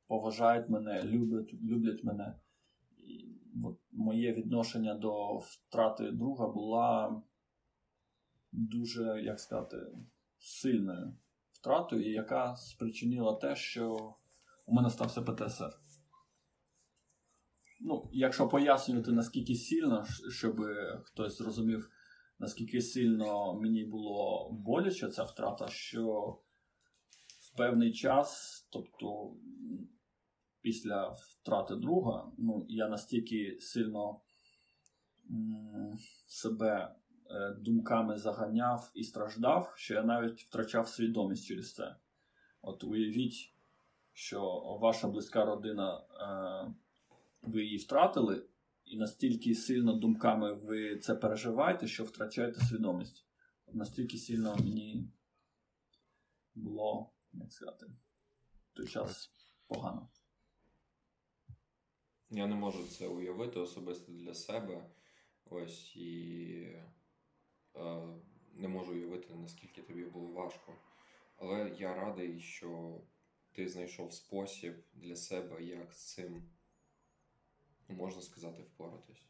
поважають 0.08 0.70
мене, 0.70 1.04
люблять, 1.04 1.54
люблять 1.54 2.04
мене. 2.04 2.40
І 2.98 3.40
от 3.64 3.80
моє 3.92 4.34
відношення 4.34 4.96
до 4.96 5.38
втрати 5.38 6.12
друга 6.12 6.48
була 6.48 7.22
дуже, 8.52 9.22
як 9.24 9.40
сказати, 9.40 9.78
сильною 10.38 11.14
втратою, 11.52 12.12
яка 12.12 12.56
спричинила 12.56 13.36
те, 13.36 13.56
що 13.56 14.16
у 14.66 14.74
мене 14.74 14.90
стався 14.90 15.22
ПТСР. 15.22 15.70
Ну, 17.80 18.10
якщо 18.14 18.48
пояснювати, 18.48 19.12
наскільки 19.12 19.56
сильно, 19.56 20.06
щоб 20.30 20.62
хтось 21.04 21.38
зрозумів, 21.38 21.90
наскільки 22.40 22.82
сильно 22.82 23.60
мені 23.60 23.86
було 23.86 24.50
боляче 24.52 25.10
ця 25.10 25.24
втрата, 25.24 25.68
що 25.68 26.04
в 27.40 27.58
певний 27.58 27.94
час, 27.94 28.62
тобто 28.72 29.36
після 30.62 31.10
втрати 31.10 31.76
друга, 31.76 32.32
ну, 32.38 32.66
я 32.70 32.88
настільки 32.88 33.58
сильно 33.60 34.22
м, 35.32 35.92
себе 36.28 36.96
е, 37.30 37.56
думками 37.60 38.18
заганяв 38.18 38.92
і 38.96 39.04
страждав, 39.04 39.74
що 39.76 39.94
я 39.94 40.04
навіть 40.04 40.42
втрачав 40.42 40.88
свідомість 40.88 41.46
через 41.46 41.74
це. 41.74 41.96
От 42.62 42.84
уявіть, 42.84 43.54
що 44.14 44.42
ваша 44.82 45.08
близька 45.08 45.46
родина, 45.46 45.98
е, 45.98 46.74
ви 47.48 47.64
її 47.64 47.78
втратили, 47.78 48.46
і 48.86 48.98
настільки 48.98 49.56
сильно 49.56 49.94
думками 49.94 50.54
ви 50.54 50.98
це 50.98 51.16
переживаєте, 51.16 51.88
що 51.88 52.04
втрачаєте 52.04 52.60
свідомість. 52.60 53.26
Настільки 53.74 54.18
сильно 54.18 54.56
мені 54.56 55.10
було, 56.56 57.14
як 57.34 57.54
сказати, 57.54 57.86
в 58.72 58.74
той 58.74 58.88
час 58.88 59.32
погано. 59.68 60.10
Я 62.30 62.48
не 62.48 62.56
можу 62.56 62.88
це 62.88 63.08
уявити 63.08 63.60
особисто 63.60 64.12
для 64.12 64.34
себе. 64.34 64.90
Ось 65.46 65.96
і 65.96 66.52
е, 67.76 68.08
не 68.54 68.68
можу 68.68 68.92
уявити, 68.92 69.34
наскільки 69.34 69.82
тобі 69.82 70.06
було 70.06 70.28
важко. 70.28 70.76
Але 71.38 71.76
я 71.80 71.96
радий, 71.96 72.40
що 72.40 73.02
ти 73.52 73.70
знайшов 73.70 74.14
спосіб 74.14 74.84
для 74.94 75.16
себе, 75.16 75.64
як 75.64 75.94
з 75.94 76.14
цим, 76.14 76.50
можна 77.94 78.22
сказати, 78.22 78.64
впоратись. 78.64 79.26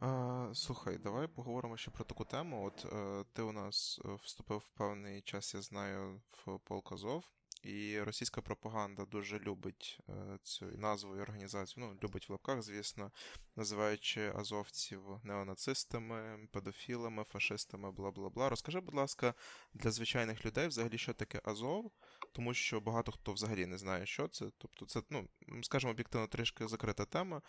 А, 0.00 0.50
слухай, 0.54 0.98
давай 0.98 1.26
поговоримо 1.26 1.76
ще 1.76 1.90
про 1.90 2.04
таку 2.04 2.24
тему. 2.24 2.64
От 2.66 2.84
е, 2.84 3.24
ти 3.32 3.42
у 3.42 3.52
нас 3.52 4.00
е, 4.04 4.14
вступив 4.22 4.58
в 4.58 4.68
певний 4.78 5.22
час, 5.22 5.54
я 5.54 5.62
знаю, 5.62 6.20
в 6.30 6.58
полк 6.58 6.92
Азов, 6.92 7.24
і 7.62 8.00
російська 8.02 8.40
пропаганда 8.40 9.04
дуже 9.04 9.38
любить 9.38 10.00
е, 10.08 10.38
цю 10.42 10.66
назву 10.66 11.16
і 11.16 11.20
організацію. 11.20 11.86
Ну, 11.86 11.98
любить 12.02 12.28
в 12.28 12.32
лапках, 12.32 12.62
звісно, 12.62 13.12
називаючи 13.56 14.32
азовців 14.36 15.02
неонацистами, 15.22 16.48
педофілами, 16.52 17.24
фашистами, 17.24 17.92
бла 17.92 18.10
бла 18.10 18.28
бла. 18.28 18.48
Розкажи, 18.48 18.80
будь 18.80 18.94
ласка, 18.94 19.34
для 19.74 19.90
звичайних 19.90 20.46
людей 20.46 20.68
взагалі, 20.68 20.98
що 20.98 21.14
таке 21.14 21.40
Азов, 21.44 21.92
тому 22.32 22.54
що 22.54 22.80
багато 22.80 23.12
хто 23.12 23.32
взагалі 23.32 23.66
не 23.66 23.78
знає, 23.78 24.06
що 24.06 24.28
це. 24.28 24.46
Тобто, 24.58 24.86
це, 24.86 25.02
ну, 25.10 25.28
скажімо, 25.62 25.90
об'єктивно 25.90 26.26
трішки 26.26 26.68
закрита 26.68 27.04
тема. 27.04 27.42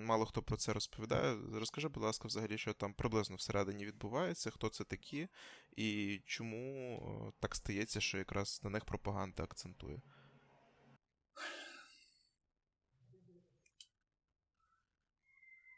Мало 0.00 0.26
хто 0.26 0.42
про 0.42 0.56
це 0.56 0.72
розповідає. 0.72 1.38
Розкажи, 1.52 1.88
будь 1.88 2.02
ласка, 2.02 2.28
взагалі, 2.28 2.58
що 2.58 2.72
там 2.72 2.94
приблизно 2.94 3.36
всередині 3.36 3.86
відбувається, 3.86 4.50
хто 4.50 4.68
це 4.68 4.84
такі, 4.84 5.28
і 5.76 6.20
чому 6.26 6.96
е, 6.96 7.32
так 7.40 7.54
стається, 7.54 8.00
що 8.00 8.18
якраз 8.18 8.60
на 8.64 8.70
них 8.70 8.84
пропаганда 8.84 9.21
акцентує. 9.42 10.02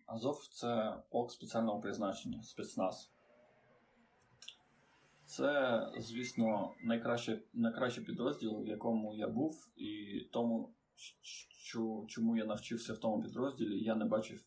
Азов 0.07 0.47
це 0.53 1.03
полк 1.11 1.33
спеціального 1.33 1.81
призначення, 1.81 2.43
спецназ. 2.43 3.11
Це, 5.25 5.83
звісно, 5.99 6.75
найкраще, 6.83 7.43
найкращий 7.53 8.05
підрозділ, 8.05 8.63
в 8.63 8.69
якому 8.69 9.15
я 9.15 9.29
був, 9.29 9.69
і 9.77 10.21
тому, 10.33 10.75
чому 12.09 12.37
я 12.37 12.45
навчився 12.45 12.93
в 12.93 12.99
тому 12.99 13.23
підрозділі, 13.23 13.85
я 13.85 13.95
не 13.95 14.05
бачив 14.05 14.45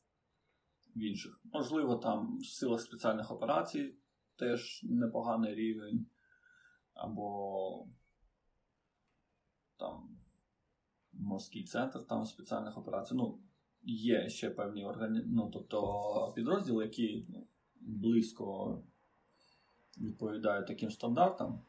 в 0.96 1.00
інших. 1.00 1.42
Можливо, 1.44 1.96
там 1.96 2.40
в 2.40 2.46
силах 2.46 2.82
спеціальних 2.82 3.32
операцій 3.32 3.96
теж 4.36 4.82
непоганий 4.84 5.56
рівень, 5.56 6.06
або 6.94 7.88
морський 11.14 11.64
центр 11.64 12.06
там 12.10 12.26
спеціальних 12.26 12.78
операцій. 12.78 13.16
Ну, 13.16 13.40
є 13.84 14.30
ще 14.30 14.50
певні 14.50 14.86
органі... 14.86 15.22
ну, 15.26 15.50
тобто 15.54 16.34
підрозділи, 16.36 16.84
які 16.84 17.26
ну, 17.30 17.48
близько 17.82 18.78
відповідають 19.98 20.68
таким 20.68 20.92
стандартам. 20.92 21.62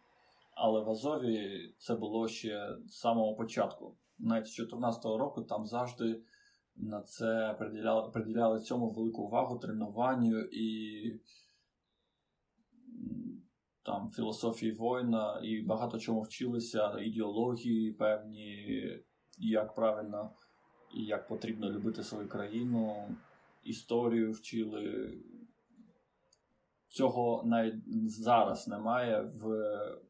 Але 0.55 0.81
в 0.81 0.91
Азові 0.91 1.69
це 1.79 1.95
було 1.95 2.29
ще 2.29 2.77
з 2.87 2.93
самого 2.93 3.35
початку. 3.35 3.97
Навіть 4.19 4.47
з 4.47 4.57
2014 4.57 5.05
року 5.05 5.43
там 5.43 5.67
завжди 5.67 6.23
на 6.77 7.03
це 7.03 7.57
приділяли, 7.59 8.11
приділяли 8.11 8.61
цьому 8.61 8.91
велику 8.91 9.23
увагу 9.23 9.59
тренуванню 9.59 10.39
і 10.53 11.21
там 13.89 14.11
філософії 14.11 14.73
воїна, 14.73 15.41
і 15.43 15.63
багато 15.63 15.99
чому 15.99 16.21
вчилися, 16.21 17.01
ідеології 17.01 17.93
певні, 17.93 18.67
як 19.39 19.75
правильно 19.75 20.31
і 20.95 21.05
як 21.05 21.29
потрібно 21.29 21.71
любити 21.71 22.03
свою 22.03 22.29
країну, 22.29 23.09
історію 23.65 24.33
вчили. 24.33 25.15
Цього 26.89 27.43
навіть 27.47 28.11
зараз 28.11 28.69
немає 28.69 29.33
в 29.35 29.47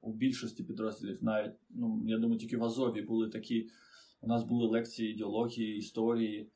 у 0.01 0.13
більшості 0.13 0.65
підрозділів. 0.65 1.19
Навіть 1.21 1.55
ну 1.71 2.03
я 2.07 2.19
думаю, 2.19 2.41
тільки 2.41 2.57
в 2.57 2.65
Азові 2.65 3.03
були 3.03 3.29
такі. 3.29 3.71
У 4.21 4.27
нас 4.27 4.45
були 4.45 4.67
лекції 4.67 5.13
ідеології, 5.13 5.77
історії, 5.77 6.51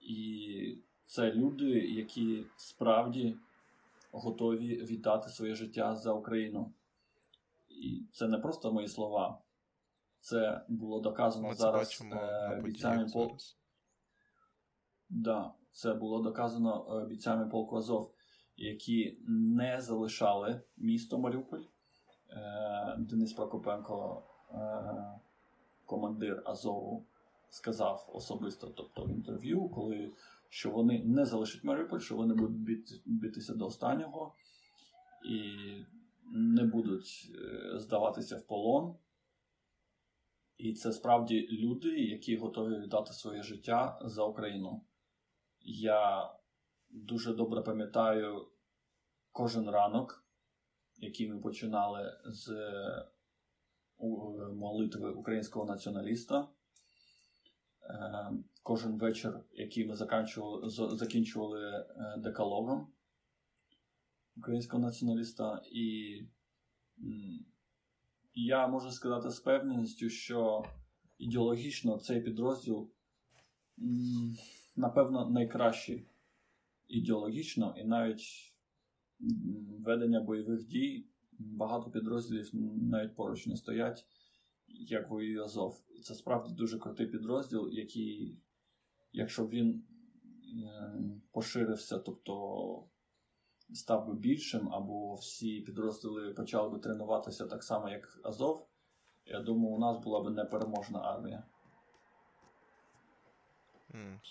і 0.00 0.82
це 1.04 1.32
люди, 1.32 1.70
які 1.70 2.44
справді 2.56 3.36
готові 4.18 4.76
віддати 4.76 5.28
своє 5.28 5.54
життя 5.54 5.94
за 5.94 6.12
Україну. 6.12 6.72
І 7.68 8.06
це 8.12 8.28
не 8.28 8.38
просто 8.38 8.72
мої 8.72 8.88
слова. 8.88 9.38
Це 10.20 10.64
було 10.68 11.00
доказано 11.00 11.48
Ми 11.48 11.54
це 11.54 11.60
зараз 11.60 12.02
е, 12.12 12.60
бійцями 12.64 12.96
подіях 12.96 13.12
пол... 13.12 13.36
Да, 15.08 15.54
це 15.70 15.94
було 15.94 16.22
доказано 16.22 17.00
е, 17.02 17.06
бійцями 17.06 17.48
полку 17.48 17.76
Азов, 17.76 18.14
які 18.56 19.18
не 19.28 19.80
залишали 19.80 20.60
місто 20.76 21.18
Маріуполь. 21.18 21.62
Е, 22.30 22.96
Денис 22.98 23.32
Прокопенко, 23.32 24.22
е, 24.50 24.58
командир 25.84 26.42
Азову, 26.46 27.06
сказав 27.50 28.10
особисто, 28.12 28.66
тобто 28.66 29.04
в 29.04 29.10
інтерв'ю, 29.10 29.68
коли 29.68 30.12
що 30.48 30.70
вони 30.70 31.04
не 31.04 31.24
залишать 31.24 31.64
Маріуполь, 31.64 31.98
що 31.98 32.16
вони 32.16 32.34
будуть 32.34 32.58
бити, 32.58 32.94
битися 33.06 33.54
до 33.54 33.66
останнього 33.66 34.34
і 35.24 35.40
не 36.32 36.64
будуть 36.64 37.32
е, 37.34 37.78
здаватися 37.78 38.36
в 38.36 38.46
полон. 38.46 38.96
І 40.56 40.74
це 40.74 40.92
справді 40.92 41.48
люди, 41.50 41.88
які 41.88 42.36
готові 42.36 42.78
віддати 42.78 43.12
своє 43.12 43.42
життя 43.42 43.98
за 44.04 44.24
Україну. 44.24 44.84
Я 45.60 46.30
дуже 46.90 47.34
добре 47.34 47.62
пам'ятаю 47.62 48.48
кожен 49.32 49.70
ранок, 49.70 50.24
який 50.96 51.28
ми 51.28 51.40
починали 51.40 52.20
з 52.24 52.52
молитви 54.54 55.10
українського 55.10 55.66
націоналіста. 55.66 56.48
Кожен 58.68 58.98
вечір, 58.98 59.40
який 59.52 59.86
ми 59.86 59.96
закінчували, 59.96 60.68
закінчували 60.96 61.60
е, 61.60 62.16
декалогом 62.18 62.92
українського 64.36 64.82
націоналіста. 64.82 65.62
І 65.72 66.20
я 68.34 68.66
можу 68.66 68.90
сказати 68.90 69.30
з 69.30 69.40
певністю, 69.40 70.08
що 70.08 70.64
ідеологічно 71.18 71.98
цей 71.98 72.20
підрозділ, 72.20 72.90
напевно, 74.76 75.30
найкращий 75.30 76.06
ідеологічно, 76.88 77.74
і 77.78 77.84
навіть 77.84 78.54
ведення 79.78 80.20
бойових 80.20 80.66
дій 80.66 81.08
багато 81.38 81.90
підрозділів 81.90 82.50
навіть 82.82 83.16
поруч 83.16 83.46
не 83.46 83.56
стоять, 83.56 84.06
як 84.66 85.10
воює 85.10 85.44
Азов. 85.44 85.80
Це 86.02 86.14
справді 86.14 86.54
дуже 86.54 86.78
крутий 86.78 87.06
підрозділ, 87.06 87.68
який, 87.72 88.38
якщо 89.12 89.44
б 89.44 89.50
він 89.50 89.84
е, 90.64 90.92
поширився, 91.32 91.98
тобто 91.98 92.84
став 93.72 94.06
би 94.06 94.14
більшим, 94.14 94.72
або 94.72 95.14
всі 95.14 95.60
підрозділи 95.60 96.34
почали 96.34 96.68
би 96.68 96.78
тренуватися 96.78 97.46
так 97.46 97.64
само, 97.64 97.88
як 97.88 98.20
Азов, 98.24 98.68
я 99.24 99.40
думаю, 99.40 99.74
у 99.74 99.78
нас 99.78 99.98
була 100.04 100.20
б 100.20 100.30
непереможна 100.30 101.00
армія. 101.00 101.44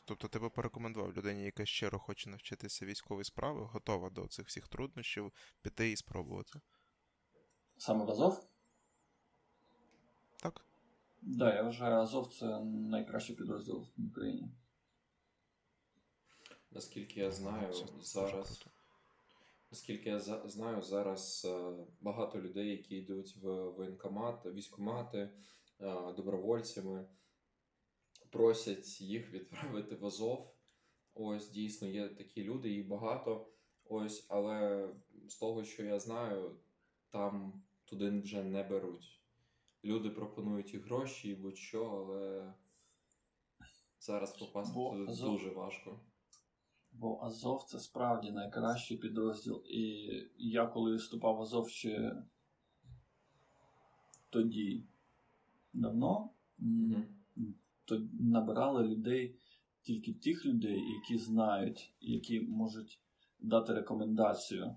Тобто 0.05 0.27
ти 0.27 0.39
би 0.39 0.49
порекомендував 0.49 1.17
людині, 1.17 1.43
яка 1.43 1.65
щиро 1.65 1.99
хоче 1.99 2.29
навчитися 2.29 2.85
військової 2.85 3.23
справи, 3.25 3.65
готова 3.65 4.09
до 4.09 4.27
цих 4.27 4.47
всіх 4.47 4.67
труднощів, 4.67 5.33
піти 5.61 5.91
і 5.91 5.95
спробувати. 5.95 6.59
Саме 7.77 8.05
в 8.05 8.09
Азов? 8.09 8.47
Так? 10.43 10.53
Так, 10.53 10.61
да, 11.21 11.55
я 11.55 11.63
вважаю, 11.63 11.95
Азов 11.95 12.33
це 12.33 12.59
найкращий 12.63 13.35
підрозділ 13.35 13.87
в 13.97 14.07
Україні. 14.07 14.51
Наскільки 16.71 17.19
я 17.19 17.31
знаю, 17.31 17.73
Це 17.73 17.89
зараз. 18.01 18.65
Наскільки 19.71 20.09
я 20.09 20.19
за- 20.19 20.47
знаю, 20.49 20.81
зараз 20.81 21.47
е, 21.49 21.71
багато 22.01 22.41
людей, 22.41 22.69
які 22.69 22.95
йдуть 22.95 23.35
в 23.35 23.69
воєнкомат, 23.69 24.45
військкомати, 24.45 25.17
е, 25.17 26.13
добровольцями, 26.17 27.07
просять 28.29 29.01
їх 29.01 29.31
відправити 29.33 29.95
в 29.95 30.05
Азов. 30.05 30.53
Ось 31.13 31.49
дійсно 31.49 31.87
є 31.87 32.09
такі 32.09 32.43
люди, 32.43 32.69
їх 32.69 32.87
багато. 32.87 33.47
Ось, 33.85 34.25
але 34.29 34.89
з 35.27 35.35
того, 35.35 35.63
що 35.63 35.83
я 35.83 35.99
знаю, 35.99 36.55
там 37.09 37.63
туди 37.85 38.19
вже 38.19 38.43
не 38.43 38.63
беруть. 38.63 39.21
Люди 39.83 40.09
пропонують 40.09 40.73
і 40.73 40.77
гроші, 40.77 41.29
і 41.29 41.35
будь-що, 41.35 41.85
але 41.85 42.53
зараз 43.99 44.37
попасти 44.37 44.73
Бо 44.75 44.91
туди 44.91 45.11
Азов- 45.11 45.31
дуже 45.31 45.49
важко. 45.49 45.99
Бо 46.99 47.19
Азов 47.21 47.63
це 47.63 47.79
справді 47.79 48.31
найкращий 48.31 48.97
підрозділ. 48.97 49.63
І 49.65 50.09
я 50.37 50.65
коли 50.65 50.95
вступав 50.95 51.37
в 51.37 51.41
Азов 51.41 51.69
ще 51.69 52.15
тоді 54.29 54.83
давно, 55.73 56.29
м, 56.61 57.05
то 57.85 58.01
набирали 58.19 58.83
людей, 58.83 59.35
тільки 59.81 60.13
тих 60.13 60.45
людей, 60.45 60.81
які 60.93 61.17
знають, 61.17 61.93
які 62.01 62.39
можуть 62.39 62.99
дати 63.39 63.73
рекомендацію. 63.73 64.75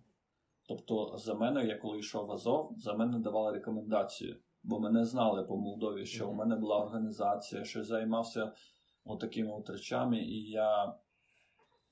Тобто 0.68 1.16
за 1.18 1.34
мене, 1.34 1.66
я 1.66 1.76
коли 1.76 1.98
йшов 1.98 2.26
в 2.26 2.32
Азов, 2.32 2.74
за 2.76 2.94
мене 2.94 3.18
давали 3.18 3.52
рекомендацію, 3.52 4.36
бо 4.62 4.80
мене 4.80 5.04
знали 5.04 5.42
по 5.42 5.56
Молдові, 5.56 6.06
що 6.06 6.30
у 6.30 6.34
мене 6.34 6.56
була 6.56 6.84
організація, 6.84 7.64
що 7.64 7.78
я 7.78 7.84
займався 7.84 8.52
отакими 9.04 9.52
от 9.52 9.70
речами, 9.70 10.18
і 10.18 10.42
я 10.50 10.94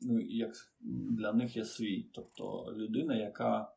ну, 0.00 0.20
як 0.20 0.52
для 0.80 1.32
них 1.32 1.56
я 1.56 1.64
свій. 1.64 2.10
Тобто 2.12 2.74
людина, 2.76 3.16
яка 3.16 3.72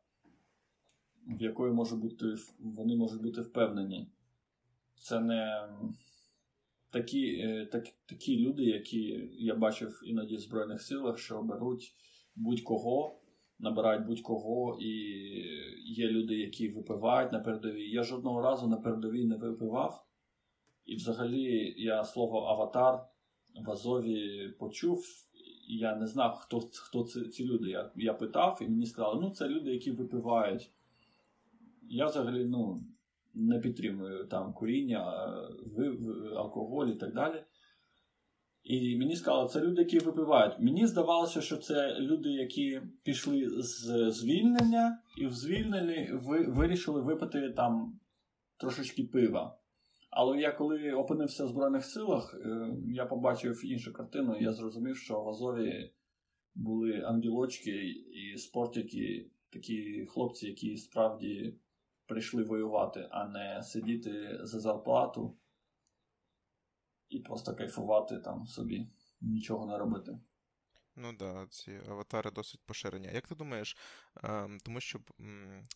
в 1.26 1.42
якої 1.42 1.72
може 1.72 1.96
бути 1.96 2.26
вони 2.58 2.96
можуть 2.96 3.22
бути 3.22 3.40
впевнені. 3.40 4.06
Це 4.94 5.20
не 5.20 5.68
такі, 6.90 7.26
е, 7.26 7.66
так, 7.66 7.84
такі 8.06 8.38
люди, 8.38 8.64
які 8.64 9.30
я 9.32 9.54
бачив 9.54 10.02
іноді 10.04 10.36
в 10.36 10.40
Збройних 10.40 10.82
силах, 10.82 11.18
що 11.18 11.42
беруть 11.42 11.94
будь-кого, 12.34 13.20
набирають 13.58 14.06
будь-кого, 14.06 14.78
і 14.80 14.88
є 15.84 16.08
люди, 16.08 16.34
які 16.34 16.68
випивають 16.68 17.32
на 17.32 17.40
передовій. 17.40 17.90
Я 17.90 18.02
жодного 18.02 18.42
разу 18.42 18.68
на 18.68 18.76
передовій 18.76 19.24
не 19.24 19.36
випивав. 19.36 20.06
І 20.84 20.96
взагалі 20.96 21.74
я 21.76 22.04
слово 22.04 22.38
аватар 22.38 23.04
в 23.66 23.70
Азові 23.70 24.48
почув. 24.48 25.04
Я 25.74 25.96
не 25.96 26.06
знав, 26.06 26.36
хто, 26.36 26.60
хто 26.60 27.02
це, 27.02 27.20
ці 27.20 27.44
люди. 27.44 27.70
Я, 27.70 27.90
я 27.96 28.14
питав, 28.14 28.58
і 28.60 28.68
мені 28.68 28.86
сказали, 28.86 29.20
ну 29.22 29.30
це 29.30 29.48
люди, 29.48 29.70
які 29.70 29.90
випивають. 29.90 30.70
Я 31.82 32.06
взагалі 32.06 32.44
ну, 32.44 32.84
не 33.34 33.58
підтримую 33.58 34.24
там 34.24 34.52
куріння, 34.52 35.00
алкоголь 36.36 36.86
і 36.86 36.94
так 36.94 37.14
далі. 37.14 37.44
І 38.64 38.96
мені 38.96 39.16
сказали, 39.16 39.48
це 39.48 39.60
люди, 39.60 39.82
які 39.82 39.98
випивають. 39.98 40.60
Мені 40.60 40.86
здавалося, 40.86 41.40
що 41.40 41.56
це 41.56 42.00
люди, 42.00 42.28
які 42.28 42.82
пішли 43.02 43.62
з 43.62 44.10
звільнення, 44.10 44.98
і 45.18 45.26
в 45.26 45.32
звільненні 45.32 46.10
ви, 46.12 46.46
вирішили 46.46 47.00
випити 47.00 47.50
там 47.50 48.00
трошечки 48.56 49.04
пива. 49.04 49.58
Але 50.12 50.40
я 50.40 50.52
коли 50.52 50.92
опинився 50.92 51.44
в 51.44 51.48
Збройних 51.48 51.84
силах, 51.84 52.34
е, 52.34 52.74
я 52.86 53.06
побачив 53.06 53.64
іншу 53.64 53.92
картину, 53.92 54.36
і 54.36 54.44
я 54.44 54.52
зрозумів, 54.52 54.96
що 54.96 55.22
в 55.22 55.28
Азові 55.28 55.92
були 56.54 57.00
ангелочки 57.00 57.70
і 57.90 58.38
спортики, 58.38 59.30
такі 59.50 60.06
хлопці, 60.06 60.46
які 60.46 60.76
справді 60.76 61.58
прийшли 62.06 62.42
воювати, 62.42 63.08
а 63.10 63.28
не 63.28 63.62
сидіти 63.62 64.38
за 64.42 64.60
зарплату 64.60 65.36
і 67.08 67.18
просто 67.18 67.54
кайфувати 67.54 68.18
там 68.18 68.46
собі, 68.46 68.88
нічого 69.20 69.66
не 69.66 69.78
робити. 69.78 70.18
Ну 70.96 71.12
да, 71.18 71.46
ці 71.50 71.80
аватари 71.88 72.30
досить 72.30 72.60
поширені. 72.66 73.10
Як 73.14 73.28
ти 73.28 73.34
думаєш, 73.34 73.76
ем, 74.24 74.58
тому 74.64 74.80
що 74.80 75.00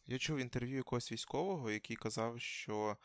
я 0.06 0.18
чув 0.18 0.38
інтерв'ю 0.38 0.76
якогось 0.76 1.12
військового, 1.12 1.70
який 1.70 1.96
казав, 1.96 2.40
що 2.40 2.96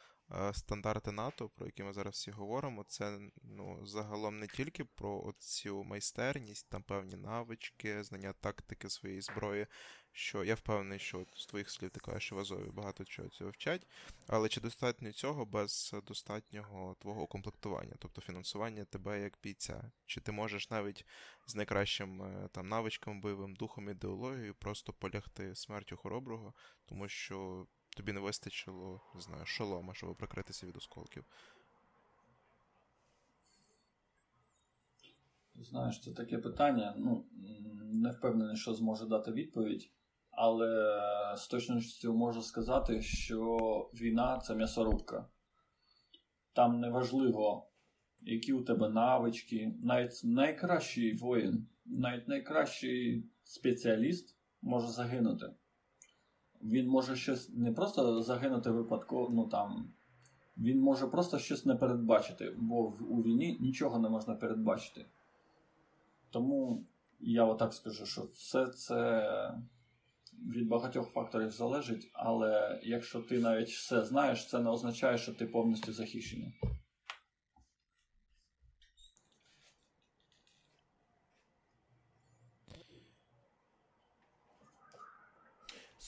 стандарти 0.54 1.12
НАТО, 1.12 1.50
про 1.50 1.66
які 1.66 1.84
ми 1.84 1.94
зараз 1.94 2.14
всі 2.14 2.32
говоримо, 2.32 2.84
це 2.84 3.20
ну, 3.44 3.86
загалом 3.86 4.40
не 4.40 4.48
тільки 4.48 4.86
про 4.86 5.34
цю 5.38 5.84
майстерність, 5.84 6.70
там 6.70 6.84
певні 6.84 7.16
навички, 7.16 8.04
знання 8.04 8.34
тактики 8.34 8.90
своєї 8.90 9.22
зброї. 9.22 9.68
Що 10.14 10.44
я 10.44 10.56
впевнений, 10.56 11.00
що 11.00 11.20
от 11.20 11.28
з 11.34 11.46
твоїх 11.46 11.70
слів 11.70 11.90
ти 11.90 12.00
кажеш, 12.00 12.24
що 12.24 12.36
в 12.36 12.40
Азові 12.40 12.70
багато 12.72 13.06
чого 13.06 13.30
цього 13.30 13.50
вчать, 13.50 13.88
але 14.28 14.50
чи 14.50 14.62
достатньо 14.62 15.12
цього 15.12 15.46
без 15.46 15.96
достатнього 16.08 16.96
твого 17.00 17.22
укомплектування, 17.22 17.96
тобто 18.00 18.22
фінансування 18.22 18.86
тебе 18.86 19.22
як 19.22 19.38
бійця? 19.44 19.92
Чи 20.06 20.22
ти 20.22 20.32
можеш 20.32 20.70
навіть 20.70 21.06
з 21.48 21.56
найкращим 21.56 22.22
е, 22.22 22.50
там 22.52 22.70
навичком, 22.70 23.22
бойовим 23.22 23.54
духом, 23.54 23.90
ідеологією 23.90 24.56
просто 24.56 24.94
полягти 24.94 25.56
смертю 25.56 25.98
хороброго, 25.98 26.54
тому 26.86 27.08
що 27.08 27.68
тобі 27.98 28.14
не 28.14 28.20
вистачило, 28.20 29.02
не 29.16 29.22
знаю, 29.22 29.46
шолома, 29.46 29.94
щоб 29.94 30.16
прикритися 30.16 30.68
від 30.68 30.78
осколків. 30.78 31.26
Знаєш, 35.56 36.02
це 36.02 36.12
таке 36.12 36.38
питання. 36.38 36.96
Ну, 36.98 37.26
не 37.84 38.12
впевнений, 38.12 38.58
що 38.58 38.74
зможу 38.74 39.06
дати 39.06 39.32
відповідь, 39.32 39.92
але 40.32 40.98
з 41.38 41.48
точністю 41.48 42.14
можу 42.14 42.42
сказати, 42.42 43.02
що 43.02 43.58
війна 43.94 44.40
це 44.40 44.56
м'ясорубка. 44.56 45.30
Там 46.54 46.80
не 46.80 46.90
важливо, 46.90 47.70
які 48.22 48.54
у 48.54 48.64
тебе 48.64 48.90
навички, 48.90 49.76
навіть 49.84 50.22
найкращий 50.24 51.14
воїн, 51.14 51.68
навіть 51.86 52.28
найкращий 52.28 53.26
спеціаліст 53.44 54.38
може 54.62 54.88
загинути. 54.88 55.54
Він 56.64 56.88
може 56.88 57.16
щось 57.16 57.50
не 57.50 57.72
просто 57.72 58.22
загинути 58.22 58.72
випадково, 58.72 59.30
ну 59.30 59.48
там. 59.48 59.94
Він 60.58 60.80
може 60.80 61.08
просто 61.08 61.40
щось 61.40 61.66
не 61.66 61.76
передбачити, 61.76 62.56
бо 62.58 62.78
у 63.10 63.22
війні 63.22 63.58
нічого 63.60 64.00
не 64.00 64.10
можна 64.10 64.36
передбачити. 64.36 65.06
Тому 66.30 66.86
я 67.20 67.46
отак 67.46 67.74
скажу, 67.74 68.06
що 68.06 68.22
все 68.22 68.68
це 68.68 69.28
від 70.34 70.68
багатьох 70.68 71.12
факторів 71.12 71.52
залежить, 71.52 72.12
але 72.14 72.80
якщо 72.84 73.22
ти 73.22 73.40
навіть 73.40 73.70
все 73.70 74.06
знаєш, 74.06 74.48
це 74.50 74.60
не 74.60 74.70
означає, 74.70 75.18
що 75.18 75.34
ти 75.34 75.46
повністю 75.46 75.94
захищений. 75.94 76.54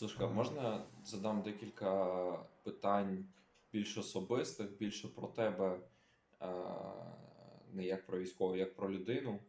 Слушка, 0.04 0.28
можна 0.28 0.86
задам 1.06 1.42
декілька 1.42 2.16
питань 2.64 3.26
більш 3.74 3.98
особистих, 3.98 4.78
більше 4.78 5.08
про 5.08 5.28
тебе, 5.28 5.80
не 7.74 7.84
як 7.84 8.06
про 8.06 8.20
військового, 8.20 8.58
як 8.58 8.76
про 8.76 8.92
людину. 8.92 9.40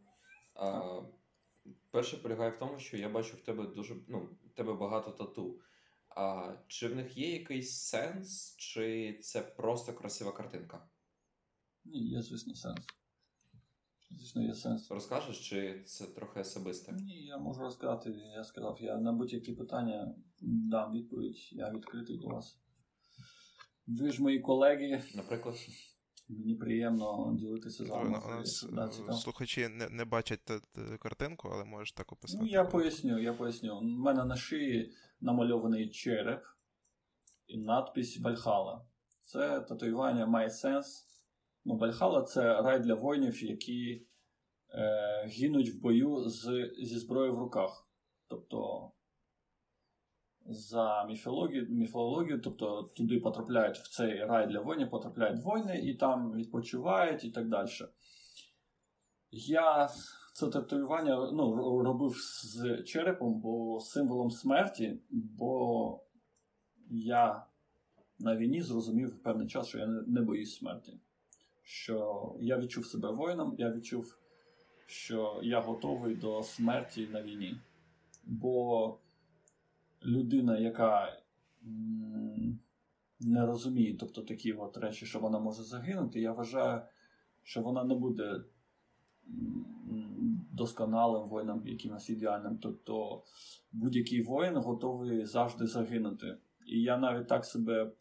Перше 1.91 2.17
полягає 2.17 2.51
в 2.51 2.59
тому, 2.59 2.79
що 2.79 2.97
я 2.97 3.09
бачу 3.09 3.37
в 3.37 3.41
тебе 3.41 3.67
дуже 3.67 3.97
ну, 4.09 4.29
в 4.45 4.51
тебе 4.55 4.75
багато 4.75 5.11
тату. 5.11 5.61
А 6.09 6.53
чи 6.67 6.89
в 6.89 6.97
них 6.97 7.17
є 7.17 7.33
якийсь 7.33 7.79
сенс, 7.79 8.57
чи 8.57 9.13
це 9.23 9.43
просто 9.43 9.93
красива 9.93 10.33
картинка? 10.33 10.87
Ні, 11.85 11.99
є, 11.99 12.23
звісно, 12.23 12.55
сенс. 12.55 12.87
Звісно, 14.19 14.43
є 14.43 14.55
сенс. 14.55 14.91
Розкажеш, 14.91 15.49
чи 15.49 15.83
це 15.87 16.07
трохи 16.07 16.41
особисте? 16.41 16.93
Ні, 16.93 17.25
я 17.25 17.39
можу 17.39 17.61
розказати. 17.61 18.11
Я 18.37 18.45
сказав, 18.45 18.79
я 18.81 18.97
на 18.97 19.13
будь-які 19.13 19.53
питання 19.53 20.15
дам 20.41 20.93
відповідь, 20.93 21.49
я 21.53 21.71
відкритий 21.71 22.19
до 22.19 22.27
вас. 22.27 22.59
Ви 23.87 24.11
ж 24.11 24.23
мої 24.23 24.41
колеги, 24.41 25.03
Наприклад, 25.15 25.55
мені 26.29 26.55
приємно 26.55 27.35
ділитися 27.39 27.85
з 27.85 27.89
вами. 27.89 28.11
нас 28.11 28.67
Да, 28.73 28.91
е, 29.09 29.13
слухачі 29.13 29.69
не, 29.69 29.89
не 29.89 30.05
бачать 30.05 30.41
та- 30.45 30.61
та 30.61 30.99
картинку, 30.99 31.49
але 31.53 31.65
можеш 31.65 31.93
так 31.93 32.13
описати. 32.13 32.43
Ну, 32.45 32.49
я 32.51 32.65
поясню, 32.65 33.19
я 33.23 33.33
поясню. 33.33 33.79
У 33.79 33.83
мене 33.83 34.25
на 34.25 34.37
шиї 34.37 34.93
намальований 35.21 35.91
череп 35.91 36.43
і 37.47 37.59
надпись 37.59 38.21
Вальхала. 38.21 38.87
Це 39.21 39.61
татуювання 39.61 40.27
має 40.27 40.51
сенс. 40.51 41.07
Ну, 41.65 41.77
Вальхала 41.77 42.23
це 42.23 42.63
рай 42.63 42.81
для 42.81 42.95
воїнів, 42.95 43.45
які 43.45 44.07
е, 44.71 45.27
гинуть 45.27 45.71
в 45.71 45.81
бою 45.81 46.29
з, 46.29 46.71
зі 46.79 46.99
зброєю 46.99 47.35
в 47.35 47.39
руках. 47.39 47.89
Тобто, 48.29 48.91
за 50.47 51.05
міфологію, 51.05 51.67
міфологію, 51.71 52.41
тобто 52.41 52.83
туди 52.83 53.21
потрапляють 53.21 53.77
в 53.77 53.89
цей 53.89 54.25
рай 54.25 54.47
для 54.47 54.61
воїнів, 54.61 54.91
потрапляють 54.91 55.45
воїни 55.45 55.81
і 55.81 55.95
там 55.95 56.33
відпочивають 56.33 57.25
і 57.25 57.31
так 57.31 57.49
далі. 57.49 57.69
Я 59.31 59.89
це 60.35 60.49
татуювання 60.49 61.31
ну, 61.33 61.83
робив 61.83 62.15
з 62.43 62.83
черепом, 62.83 63.41
бо 63.41 63.81
символом 63.81 64.31
смерті, 64.31 65.01
бо 65.11 66.01
я 66.91 67.47
на 68.19 68.37
війні 68.37 68.63
зрозумів 68.63 69.23
певний 69.23 69.49
час, 69.49 69.67
що 69.67 69.79
я 69.79 69.87
не 69.87 70.21
боюсь 70.21 70.57
смерті. 70.57 71.01
Що 71.65 72.37
я 72.41 72.59
відчув 72.59 72.87
себе 72.87 73.11
воїном, 73.11 73.55
я 73.59 73.73
відчув, 73.73 74.19
що 74.87 75.41
я 75.43 75.61
готовий 75.61 76.15
до 76.15 76.43
смерті 76.43 77.09
на 77.13 77.23
війні. 77.23 77.57
Бо 78.25 78.99
людина, 80.05 80.59
яка 80.59 81.21
не 83.21 83.47
розуміє, 83.47 83.97
тобто 84.01 84.23
такі 84.23 84.53
от 84.53 84.77
речі, 84.77 85.07
що 85.07 85.19
вона 85.19 85.39
може 85.39 85.63
загинути, 85.63 86.21
я 86.21 86.33
вважаю, 86.33 86.83
що 87.43 87.63
вона 87.63 87.85
не 87.85 87.95
буде 87.95 88.45
досконалим 90.53 91.29
воїном, 91.29 91.67
якимось 91.67 92.11
ідеальним. 92.11 92.59
Тобто 92.63 93.23
будь-який 93.73 94.23
воїн 94.23 94.57
готовий 94.57 95.27
завжди 95.27 95.67
загинути. 95.67 96.37
І 96.67 96.83
я 96.83 96.99
навіть 96.99 97.29
так 97.29 97.45
себе 97.45 97.93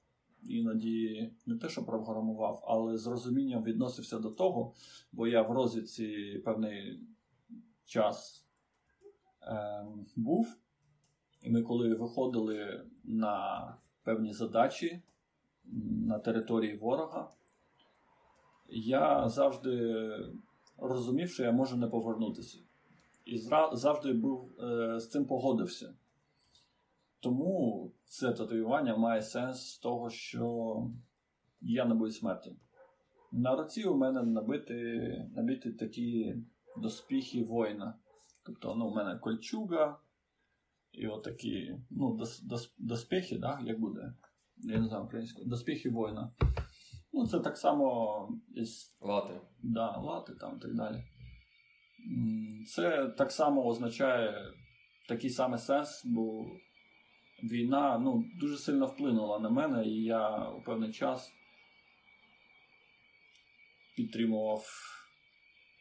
іноді 0.46 1.32
не 1.46 1.58
те, 1.58 1.70
що 1.70 1.86
програмував, 1.86 2.64
але 2.68 2.98
з 2.98 3.08
розумінням 3.08 3.64
відносився 3.64 4.20
до 4.20 4.30
того, 4.30 4.74
бо 5.12 5.28
я 5.28 5.42
в 5.42 5.52
розвідці 5.52 6.42
певний 6.46 7.00
час 7.86 8.48
е, 9.42 9.86
був. 10.16 10.58
І 11.42 11.50
ми, 11.50 11.62
коли 11.62 11.96
виходили 11.96 12.86
на 13.04 13.68
певні 14.04 14.34
задачі 14.34 15.02
на 16.08 16.20
території 16.20 16.78
ворога, 16.78 17.30
я 18.70 19.30
завжди 19.30 20.08
розумів, 20.78 21.30
що 21.30 21.44
я 21.44 21.52
можу 21.52 21.78
не 21.78 21.88
повернутися. 21.88 22.60
І 23.26 23.38
завжди 23.74 24.14
був 24.14 24.62
е, 24.62 25.00
з 25.00 25.10
цим 25.10 25.26
погодився. 25.26 25.94
Тому 27.24 27.92
це 28.06 28.32
татуювання 28.32 28.98
має 28.98 29.22
сенс 29.22 29.72
з 29.72 29.80
того, 29.80 30.10
що 30.10 30.78
я 31.62 31.86
не 31.86 31.96
боюсь 31.96 32.18
смерті. 32.18 32.56
На 33.32 33.56
руці 33.56 33.84
у 33.84 33.98
мене 33.98 34.24
набиті, 34.24 34.74
набиті 35.36 35.72
такі 35.72 36.36
доспіхи 36.78 37.44
воїна. 37.44 37.94
Тобто, 38.46 38.76
ну, 38.76 38.88
у 38.88 38.96
мене 38.96 39.20
кольчуга 39.20 40.00
і 40.92 41.08
отакі, 41.08 41.78
ну, 41.90 42.18
дос, 42.18 42.42
дос, 42.42 42.74
доспіхи, 42.78 43.38
да? 43.38 43.60
як 43.64 43.80
буде? 43.80 44.14
Я 44.58 44.80
не 44.80 44.88
знаю 44.88 45.04
українською. 45.04 45.48
Доспіхи 45.48 45.90
воїна. 45.90 46.32
Ну, 47.14 47.28
це 47.28 47.40
так 47.40 47.58
само 47.58 48.30
із 48.56 48.98
лати. 49.02 49.42
да, 49.64 49.98
лати 49.98 50.36
там 50.36 50.58
і 50.58 50.62
так 50.62 50.76
далі. 50.76 51.04
Це 52.68 53.08
так 53.08 53.32
само 53.32 53.66
означає 53.66 54.52
такий 55.10 55.30
самий 55.30 55.60
сенс, 55.60 56.06
бо 56.06 56.46
війна 57.44 57.98
ну, 58.00 58.26
дуже 58.40 58.58
сильно 58.58 58.86
вплинула 58.86 59.40
на 59.40 59.50
мене, 59.50 59.86
і 59.86 60.04
я 60.04 60.50
у 60.50 60.62
певний 60.62 60.92
час 60.92 61.34
підтримував 63.96 64.66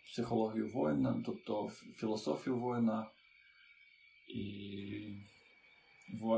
психологію 0.06 0.68
воїна, 0.68 1.22
тобто 1.26 1.68
філософію 1.96 2.58
воїна. 2.58 3.06
І 4.28 5.16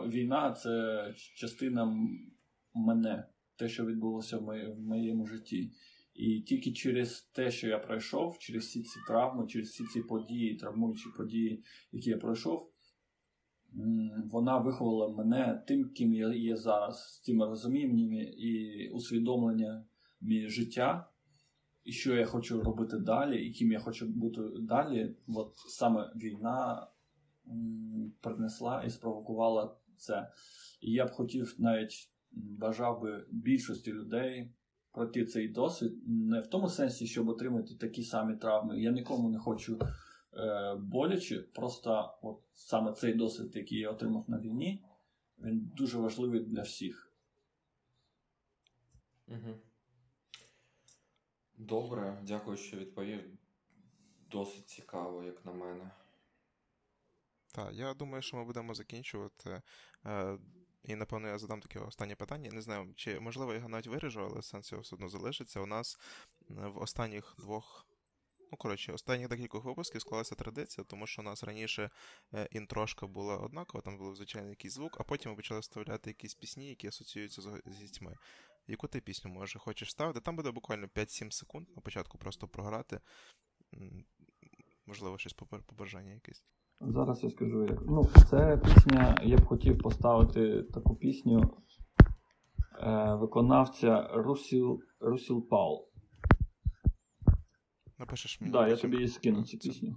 війна 0.06 0.52
це 0.52 1.04
частина 1.34 2.08
мене, 2.74 3.26
те, 3.58 3.68
що 3.68 3.86
відбулося 3.86 4.38
в 4.38 4.78
моєму 4.78 5.26
житті. 5.26 5.70
І 6.14 6.40
тільки 6.40 6.72
через 6.72 7.22
те, 7.22 7.50
що 7.50 7.68
я 7.68 7.78
пройшов, 7.78 8.38
через 8.38 8.64
всі 8.64 8.82
ці 8.82 9.00
травми, 9.06 9.46
через 9.46 9.68
всі 9.68 9.84
ці 9.84 10.00
події, 10.00 10.56
травмуючі 10.56 11.08
події, 11.16 11.64
які 11.92 12.10
я 12.10 12.16
пройшов, 12.16 12.73
вона 14.30 14.58
виховала 14.58 15.16
мене 15.16 15.62
тим, 15.66 15.90
ким 15.90 16.14
я 16.14 16.34
є 16.34 16.56
зараз, 16.56 17.14
з 17.14 17.20
тими 17.20 17.46
розуміннями 17.46 18.22
і 18.22 18.88
усвідомленнями 18.88 19.84
життя. 20.46 21.08
і 21.84 21.92
що 21.92 22.16
я 22.16 22.26
хочу 22.26 22.62
робити 22.62 22.98
далі, 22.98 23.46
і 23.46 23.52
ким 23.52 23.72
я 23.72 23.80
хочу 23.80 24.06
бути 24.06 24.40
далі, 24.60 25.16
от 25.28 25.56
саме 25.56 26.12
війна 26.16 26.88
принесла 28.20 28.82
і 28.82 28.90
спровокувала 28.90 29.76
це. 29.96 30.32
І 30.80 30.92
я 30.92 31.06
б 31.06 31.10
хотів 31.10 31.54
навіть 31.58 32.10
бажав 32.32 33.00
би 33.02 33.26
більшості 33.30 33.92
людей 33.92 34.54
пройти 34.92 35.24
цей 35.24 35.48
досвід 35.48 35.92
не 36.06 36.40
в 36.40 36.46
тому 36.46 36.68
сенсі, 36.68 37.06
щоб 37.06 37.28
отримати 37.28 37.74
такі 37.74 38.02
самі 38.02 38.36
травми. 38.36 38.80
Я 38.80 38.90
нікому 38.90 39.30
не 39.30 39.38
хочу 39.38 39.80
боляче, 40.78 41.38
просто 41.38 42.14
от 42.22 42.40
саме 42.52 42.92
цей 42.92 43.14
досвід, 43.14 43.56
який 43.56 43.78
я 43.78 43.90
отримав 43.90 44.24
на 44.28 44.38
війні, 44.38 44.84
він 45.38 45.72
дуже 45.76 45.98
важливий 45.98 46.40
для 46.40 46.62
всіх. 46.62 47.12
Угу. 49.28 49.60
Добре, 51.56 52.18
дякую, 52.22 52.56
що 52.56 52.76
відповів. 52.76 53.38
Досить 54.30 54.68
цікаво, 54.68 55.22
як 55.22 55.44
на 55.44 55.52
мене. 55.52 55.90
Так, 57.54 57.72
я 57.72 57.94
думаю, 57.94 58.22
що 58.22 58.36
ми 58.36 58.44
будемо 58.44 58.74
закінчувати. 58.74 59.62
Е, 60.06 60.38
і, 60.84 60.96
напевно, 60.96 61.28
я 61.28 61.38
задам 61.38 61.60
таке 61.60 61.78
останнє 61.78 62.14
питання. 62.14 62.50
Не 62.52 62.60
знаю, 62.60 62.92
чи 62.96 63.20
можливо 63.20 63.52
я 63.52 63.56
його 63.56 63.68
навіть 63.68 63.86
виріжу, 63.86 64.20
але 64.20 64.42
сенс 64.42 64.72
його 64.72 64.82
все 64.82 64.96
одно 64.96 65.08
залишиться. 65.08 65.60
У 65.60 65.66
нас 65.66 65.98
е, 66.50 66.54
в 66.54 66.78
останніх 66.78 67.34
двох. 67.38 67.86
Ну, 68.52 68.58
коротше, 68.58 68.92
останніх 68.92 69.28
декількох 69.28 69.64
випусків 69.64 70.00
склалася 70.00 70.34
традиція, 70.34 70.84
тому 70.84 71.06
що 71.06 71.22
у 71.22 71.24
нас 71.24 71.44
раніше 71.44 71.90
е, 72.34 72.48
інтрошка 72.50 73.06
була 73.06 73.36
однакова, 73.36 73.82
там 73.82 73.98
був 73.98 74.16
звичайний 74.16 74.50
якийсь 74.50 74.74
звук, 74.74 74.96
а 75.00 75.02
потім 75.02 75.30
ми 75.32 75.36
почали 75.36 75.60
вставляти 75.60 76.10
якісь 76.10 76.34
пісні, 76.34 76.68
які 76.68 76.86
асоціюються 76.88 77.42
з, 77.42 77.78
дітьми. 77.78 78.14
Яку 78.66 78.88
ти 78.88 79.00
пісню 79.00 79.30
може 79.30 79.58
хочеш 79.58 79.90
ставити? 79.90 80.20
Там 80.20 80.36
буде 80.36 80.50
буквально 80.50 80.86
5-7 80.86 81.30
секунд 81.30 81.66
на 81.76 81.82
початку 81.82 82.18
просто 82.18 82.48
програти. 82.48 83.00
Можливо, 84.86 85.18
щось 85.18 85.32
побажання 85.66 86.12
якесь. 86.12 86.44
Зараз 86.80 87.24
я 87.24 87.30
скажу, 87.30 87.64
як. 87.64 87.82
Ну, 87.86 88.04
це 88.30 88.60
пісня, 88.64 89.18
я 89.22 89.36
б 89.36 89.46
хотів 89.46 89.78
поставити 89.78 90.62
таку 90.62 90.96
пісню 90.96 91.50
е, 92.80 93.14
виконавця 93.14 94.10
Русіл, 94.14 94.80
Русіл 95.00 95.48
Паул. 95.48 95.88
Напишеш 98.04 98.32
Так, 98.32 98.40
мені. 98.40 98.52
да, 98.52 98.68
я 98.68 98.76
тобі 98.76 99.04
і 99.04 99.08
скину 99.08 99.42
цю 99.42 99.58
пісню. 99.58 99.96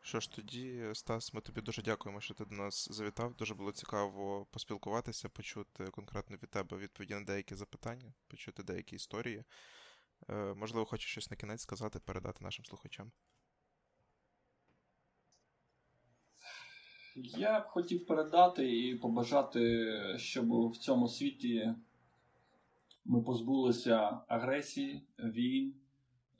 Що 0.00 0.20
ж, 0.20 0.32
тоді, 0.32 0.90
Стас, 0.92 1.34
ми 1.34 1.40
тобі 1.40 1.60
дуже 1.60 1.82
дякуємо, 1.82 2.20
що 2.20 2.34
ти 2.34 2.44
до 2.44 2.54
нас 2.54 2.88
завітав. 2.90 3.34
Дуже 3.34 3.54
було 3.54 3.72
цікаво 3.72 4.46
поспілкуватися, 4.50 5.28
почути 5.28 5.84
конкретно 5.84 6.36
від 6.36 6.50
тебе 6.50 6.76
відповіді 6.76 7.14
на 7.14 7.20
деякі 7.20 7.54
запитання, 7.54 8.12
почути 8.26 8.62
деякі 8.62 8.96
історії. 8.96 9.44
Е, 10.28 10.54
можливо, 10.54 10.86
хочеш 10.86 11.10
щось 11.10 11.30
на 11.30 11.36
кінець 11.36 11.60
сказати, 11.60 11.98
передати 11.98 12.44
нашим 12.44 12.64
слухачам. 12.64 13.12
Я 17.16 17.60
б 17.60 17.64
хотів 17.64 18.06
передати 18.06 18.88
і 18.88 18.94
побажати, 18.94 19.94
щоб 20.18 20.70
в 20.70 20.76
цьому 20.76 21.08
світі 21.08 21.74
ми 23.08 23.22
позбулися 23.22 24.20
агресії, 24.28 25.02
війн, 25.18 25.74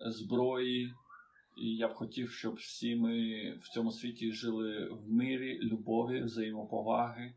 зброї. 0.00 0.94
І 1.56 1.76
я 1.76 1.88
б 1.88 1.94
хотів, 1.94 2.30
щоб 2.30 2.54
всі 2.54 2.96
ми 2.96 3.50
в 3.62 3.68
цьому 3.68 3.90
світі 3.90 4.32
жили 4.32 4.88
в 4.88 5.12
мирі, 5.12 5.58
любові, 5.58 6.22
взаємоповаги, 6.22 7.34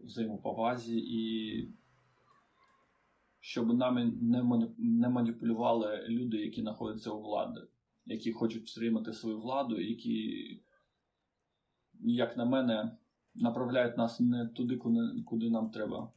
взаємоповазі 0.00 0.98
і 0.98 1.68
щоб 3.40 3.74
нами 3.74 4.12
не, 4.20 4.42
мані- 4.42 4.74
маніпулювали 5.08 6.06
люди, 6.08 6.36
які 6.36 6.62
знаходяться 6.62 7.10
у 7.10 7.22
владі, 7.22 7.60
які 8.06 8.32
хочуть 8.32 8.68
втримати 8.68 9.12
свою 9.12 9.40
владу, 9.40 9.80
які 9.80 10.60
як 12.00 12.36
на 12.36 12.44
мене, 12.44 12.96
направляють 13.34 13.96
нас 13.96 14.20
не 14.20 14.46
туди, 14.46 14.76
куди 15.26 15.50
нам 15.50 15.70
треба. 15.70 16.12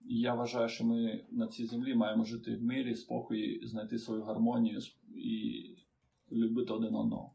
І 0.00 0.20
я 0.20 0.34
вважаю, 0.34 0.68
що 0.68 0.84
ми 0.84 1.24
на 1.30 1.46
цій 1.48 1.66
землі 1.66 1.94
маємо 1.94 2.24
жити 2.24 2.56
в 2.56 2.62
мирі, 2.62 2.94
спокої, 2.94 3.66
знайти 3.66 3.98
свою 3.98 4.22
гармонію 4.22 4.80
і 5.14 5.76
любити 6.32 6.72
один 6.72 6.94
одного. 6.94 7.34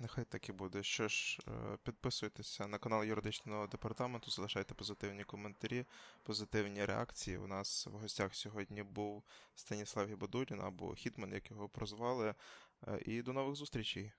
Нехай 0.00 0.24
так 0.24 0.48
і 0.48 0.52
буде. 0.52 0.82
Що 0.82 1.08
ж, 1.08 1.38
е, 1.48 1.78
підписуйтеся 1.82 2.66
на 2.66 2.78
канал 2.78 3.04
юридичного 3.04 3.66
департаменту, 3.66 4.30
залишайте 4.30 4.74
позитивні 4.74 5.24
коментарі, 5.24 5.84
позитивні 6.22 6.84
реакції. 6.84 7.38
У 7.38 7.46
нас 7.46 7.86
в 7.86 7.90
гостях 7.90 8.34
сьогодні 8.34 8.82
був 8.82 9.22
Станіслав 9.54 10.08
Гібадулін 10.08 10.60
або 10.60 10.94
Хітман, 10.94 11.32
як 11.32 11.50
його 11.50 11.68
прозвали. 11.68 12.34
Е, 12.88 13.02
І 13.06 13.22
до 13.22 13.32
нових 13.32 13.56
зустрічей. 13.56 14.12